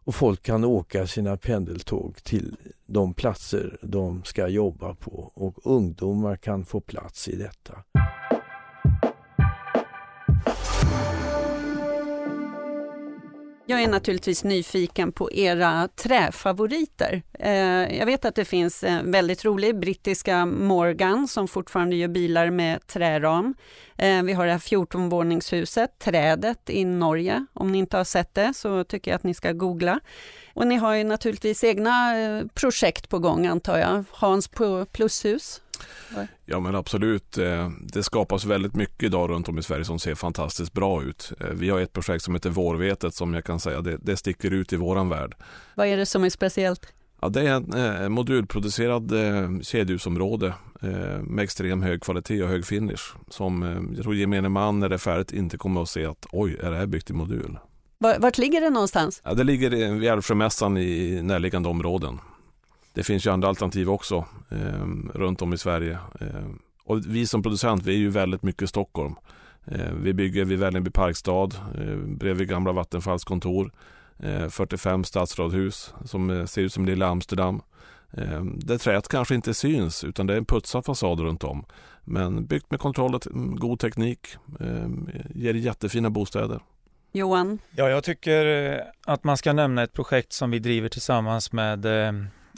[0.06, 6.36] och folk kan åka sina pendeltåg till de platser de ska jobba på och ungdomar
[6.36, 7.84] kan få plats i detta.
[13.66, 17.24] Jag är naturligtvis nyfiken på era träfavoriter.
[17.40, 22.50] Eh, jag vet att det finns en väldigt rolig brittiska Morgan som fortfarande gör bilar
[22.50, 23.56] med träram.
[23.98, 27.46] Eh, vi har det här 14-våningshuset, Trädet i Norge.
[27.54, 30.00] Om ni inte har sett det så tycker jag att ni ska googla.
[30.54, 32.14] Och ni har ju naturligtvis egna
[32.54, 34.04] projekt på gång antar jag.
[34.12, 35.62] Hans på Plushus
[36.46, 37.38] Ja men absolut.
[37.38, 41.32] Eh, det skapas väldigt mycket idag runt om i Sverige som ser fantastiskt bra ut.
[41.40, 44.52] Eh, vi har ett projekt som heter Vårvetet som jag kan säga det, det sticker
[44.52, 45.36] ut i våran värld.
[45.76, 46.88] Vad är det som är speciellt?
[47.22, 49.14] Ja, det är ett eh, modulproducerad
[49.62, 50.54] kedjehusområde
[51.22, 53.64] med extrem hög kvalitet och hög finish som
[53.96, 56.72] jag tror gemene man när det är färdigt inte kommer att se att oj, är
[56.72, 57.58] det här byggt i modul?
[57.98, 59.22] Vart ligger det någonstans?
[59.26, 62.20] Ja, det ligger vid Älvsjömässan i närliggande områden
[62.94, 65.98] det finns ju andra alternativ också eh, runt om i Sverige.
[66.20, 66.46] Eh,
[66.84, 69.16] och vi som producent, vi är ju väldigt mycket Stockholm.
[69.66, 73.72] Eh, vi bygger vid Vällingby parkstad, eh, bredvid gamla Vattenfalls kontor.
[74.50, 77.62] 45 eh, stadsradhus som eh, ser ut som lilla Amsterdam.
[78.12, 81.66] Eh, där träet kanske inte syns utan det är en putsad fasad runt om.
[82.04, 83.22] Men byggt med kontroll och
[83.58, 84.28] god teknik.
[85.34, 86.60] Ger jättefina bostäder.
[87.12, 87.60] Johan?
[87.76, 91.86] Ja, jag tycker att man ska nämna ett projekt som vi driver tillsammans med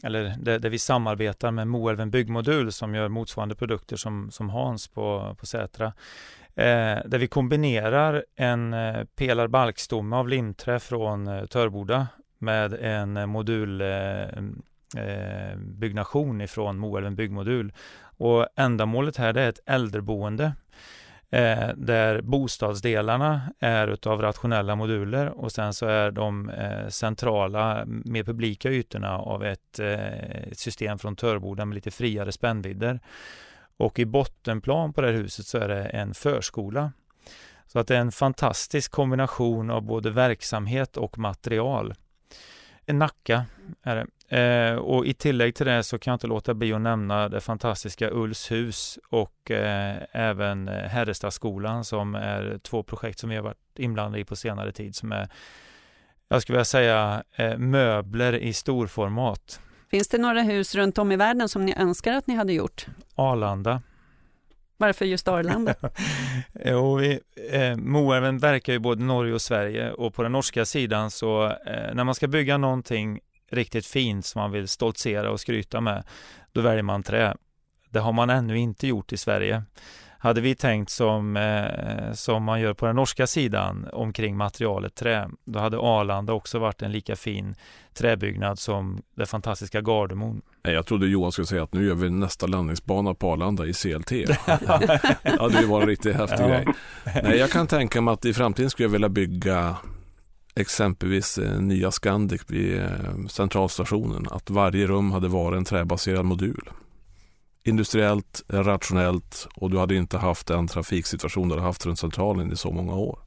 [0.05, 4.87] eller där, där vi samarbetar med Moelven Byggmodul som gör motsvarande produkter som, som Hans
[4.87, 5.85] på, på Sätra.
[6.55, 16.29] Eh, där vi kombinerar en eh, pelarbalkstomme av limträ från eh, Törboda med en modulbyggnation
[16.29, 17.73] eh, eh, eh ifrån Moelven byggmodul.
[18.17, 20.53] Och ändamålet här är ett äldreboende
[21.29, 28.23] eh, där bostadsdelarna är utav rationella moduler och sen så är de eh, centrala, mer
[28.23, 30.19] publika ytorna av ett, eh,
[30.51, 32.99] ett system från Törboda med lite friare spännvidder.
[33.77, 36.91] Och i bottenplan på det här huset så är det en förskola.
[37.67, 41.93] Så att det är en fantastisk kombination av både verksamhet och material.
[42.85, 43.45] En Nacka
[43.83, 44.05] är det.
[44.29, 47.41] Eh, och i tillägg till det så kan jag inte låta bli att nämna det
[47.41, 54.21] fantastiska Ulfshus och eh, även Herrestadsskolan som är två projekt som vi har varit inblandade
[54.21, 55.29] i på senare tid som är,
[56.27, 59.59] jag skulle vilja säga, eh, möbler i storformat.
[59.91, 62.85] Finns det några hus runt om i världen som ni önskar att ni hade gjort?
[63.15, 63.81] Arlanda.
[64.77, 65.75] Varför just Arlanda?
[66.65, 67.19] jo, vi,
[67.51, 71.93] eh, Moälven verkar ju både Norge och Sverige och på den norska sidan så eh,
[71.93, 73.19] när man ska bygga någonting
[73.51, 76.03] riktigt fint som man vill stoltsera och skryta med,
[76.51, 77.35] då väljer man trä.
[77.89, 79.63] Det har man ännu inte gjort i Sverige.
[80.25, 85.29] Hade vi tänkt som, eh, som man gör på den norska sidan omkring materialet trä,
[85.45, 87.55] då hade Arlanda också varit en lika fin
[87.93, 90.41] träbyggnad som det fantastiska Gardermoen.
[90.61, 94.09] Jag trodde Johan skulle säga att nu gör vi nästa landningsbana på Arlanda i CLT.
[94.09, 96.47] det hade ju varit en riktigt häftig ja.
[96.47, 96.65] grej.
[97.23, 99.75] Nej, jag kan tänka mig att i framtiden skulle jag vilja bygga
[100.55, 102.89] exempelvis eh, nya Scandic vid eh,
[103.29, 104.27] centralstationen.
[104.31, 106.69] Att varje rum hade varit en träbaserad modul.
[107.63, 112.55] Industriellt, rationellt och du hade inte haft den trafiksituation du hade haft runt centralen i
[112.55, 113.19] så många år.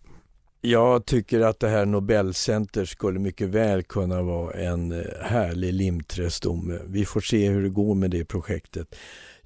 [0.60, 6.78] Jag tycker att det här Nobelcenter skulle mycket väl kunna vara en eh, härlig limträstomme.
[6.86, 8.96] Vi får se hur det går med det projektet.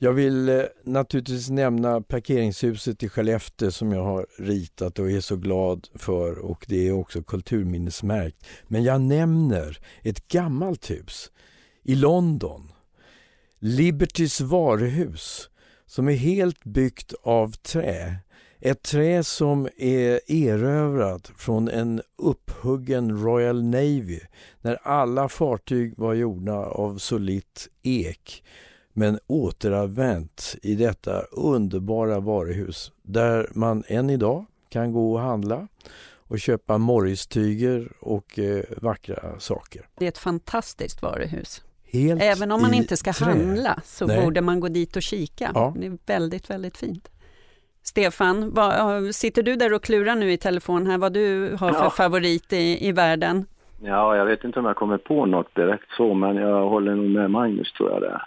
[0.04, 5.36] Jag vill eh, naturligtvis nämna parkeringshuset i Skellefteå som jag har ritat och är så
[5.36, 8.46] glad för och det är också kulturminnesmärkt.
[8.68, 11.30] Men jag nämner ett gammalt hus
[11.82, 12.72] i London.
[13.58, 15.50] Libertys varuhus
[15.86, 18.16] som är helt byggt av trä.
[18.60, 24.20] Ett trä som är erövrat från en upphuggen Royal Navy
[24.60, 28.42] när alla fartyg var gjorda av solitt ek
[28.92, 35.68] men återanvänt i detta underbara varuhus där man än idag kan gå och handla
[36.28, 39.82] och köpa morristyger och eh, vackra saker.
[39.98, 41.62] Det är ett fantastiskt varuhus.
[41.92, 43.24] Helt Även om man inte ska trä.
[43.24, 44.24] handla så Nej.
[44.24, 45.50] borde man gå dit och kika.
[45.54, 45.74] Ja.
[45.76, 47.08] Det är väldigt, väldigt fint.
[47.82, 51.84] Stefan, vad, sitter du där och klurar nu i telefon här vad du har för
[51.84, 51.90] ja.
[51.90, 53.46] favorit i, i världen?
[53.82, 57.10] Ja, jag vet inte om jag kommer på något direkt så, men jag håller nog
[57.10, 58.22] med Magnus tror jag det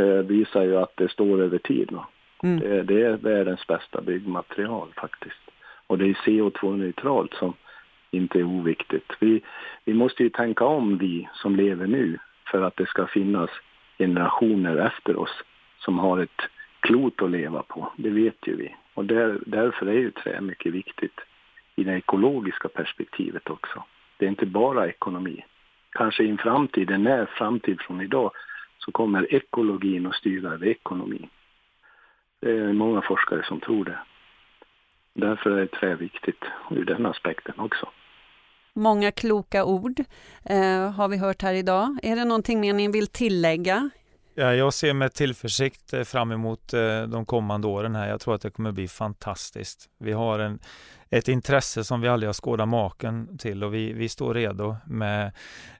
[0.00, 1.90] det visar ju att det står över tid.
[2.42, 2.60] Mm.
[2.60, 5.50] Det, det, är världens bästa byggmaterial faktiskt.
[5.86, 7.54] Och det är CO2-neutralt som
[8.10, 9.12] inte är oviktigt.
[9.18, 9.42] Vi,
[9.84, 12.18] vi måste ju tänka om vi som lever nu
[12.50, 13.50] för att det ska finnas
[13.98, 15.42] generationer efter oss
[15.78, 16.40] som har ett
[16.80, 17.92] klot att leva på.
[17.96, 18.74] Det vet ju vi.
[18.94, 21.20] Och där, därför är ju trä mycket viktigt
[21.76, 23.84] i det ekologiska perspektivet också.
[24.16, 25.44] Det är inte bara ekonomi.
[25.90, 28.30] Kanske i en framtid, en när framtid från idag,
[28.84, 31.28] så kommer ekologin att styra över ekonomin.
[32.40, 33.98] Det är många forskare som tror det.
[35.14, 37.88] Därför är trä viktigt ur den aspekten också.
[38.72, 40.00] Många kloka ord
[40.44, 41.98] eh, har vi hört här idag.
[42.02, 43.90] Är det någonting mer ni vill tillägga?
[44.34, 48.08] Ja, jag ser med tillförsikt eh, fram emot eh, de kommande åren här.
[48.08, 49.88] Jag tror att det kommer bli fantastiskt.
[49.98, 50.58] Vi har en,
[51.10, 55.32] ett intresse som vi aldrig har skådat maken till och vi, vi står redo med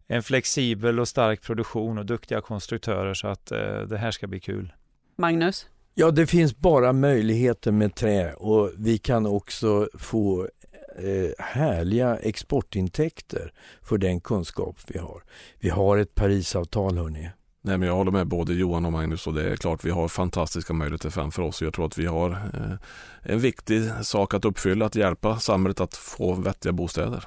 [0.06, 4.40] en flexibel och stark produktion och duktiga konstruktörer så att eh, det här ska bli
[4.40, 4.72] kul.
[5.16, 5.66] Magnus?
[5.94, 10.48] Ja, det finns bara möjligheter med trä och vi kan också få
[10.98, 15.22] eh, härliga exportintäkter för den kunskap vi har.
[15.58, 17.30] Vi har ett Parisavtal hörni.
[17.62, 20.08] Nej, men jag håller med både Johan och Magnus och det är klart vi har
[20.08, 21.62] fantastiska möjligheter framför oss.
[21.62, 25.96] Jag tror att vi har eh, en viktig sak att uppfylla, att hjälpa samhället att
[25.96, 27.24] få vettiga bostäder.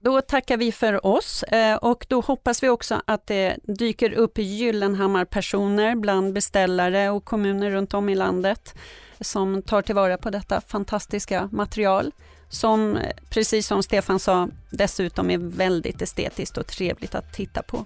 [0.00, 4.38] Då tackar vi för oss eh, och då hoppas vi också att det dyker upp
[4.38, 8.74] Gyllenhammar-personer bland beställare och kommuner runt om i landet
[9.20, 12.12] som tar tillvara på detta fantastiska material
[12.48, 12.98] som,
[13.30, 17.84] precis som Stefan sa, dessutom är väldigt estetiskt och trevligt att titta på.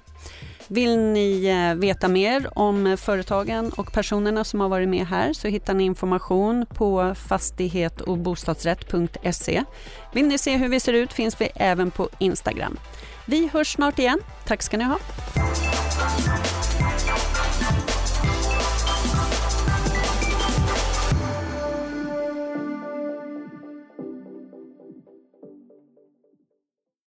[0.72, 5.48] Vill ni eh, veta mer om företagen och personerna som har varit med här så
[5.48, 9.64] hittar ni information på fastighet och bostadsrätt.se.
[10.12, 12.76] Vill ni se hur vi ser ut finns vi även på Instagram.
[13.26, 14.18] Vi hörs snart igen.
[14.46, 14.98] Tack ska ni ha.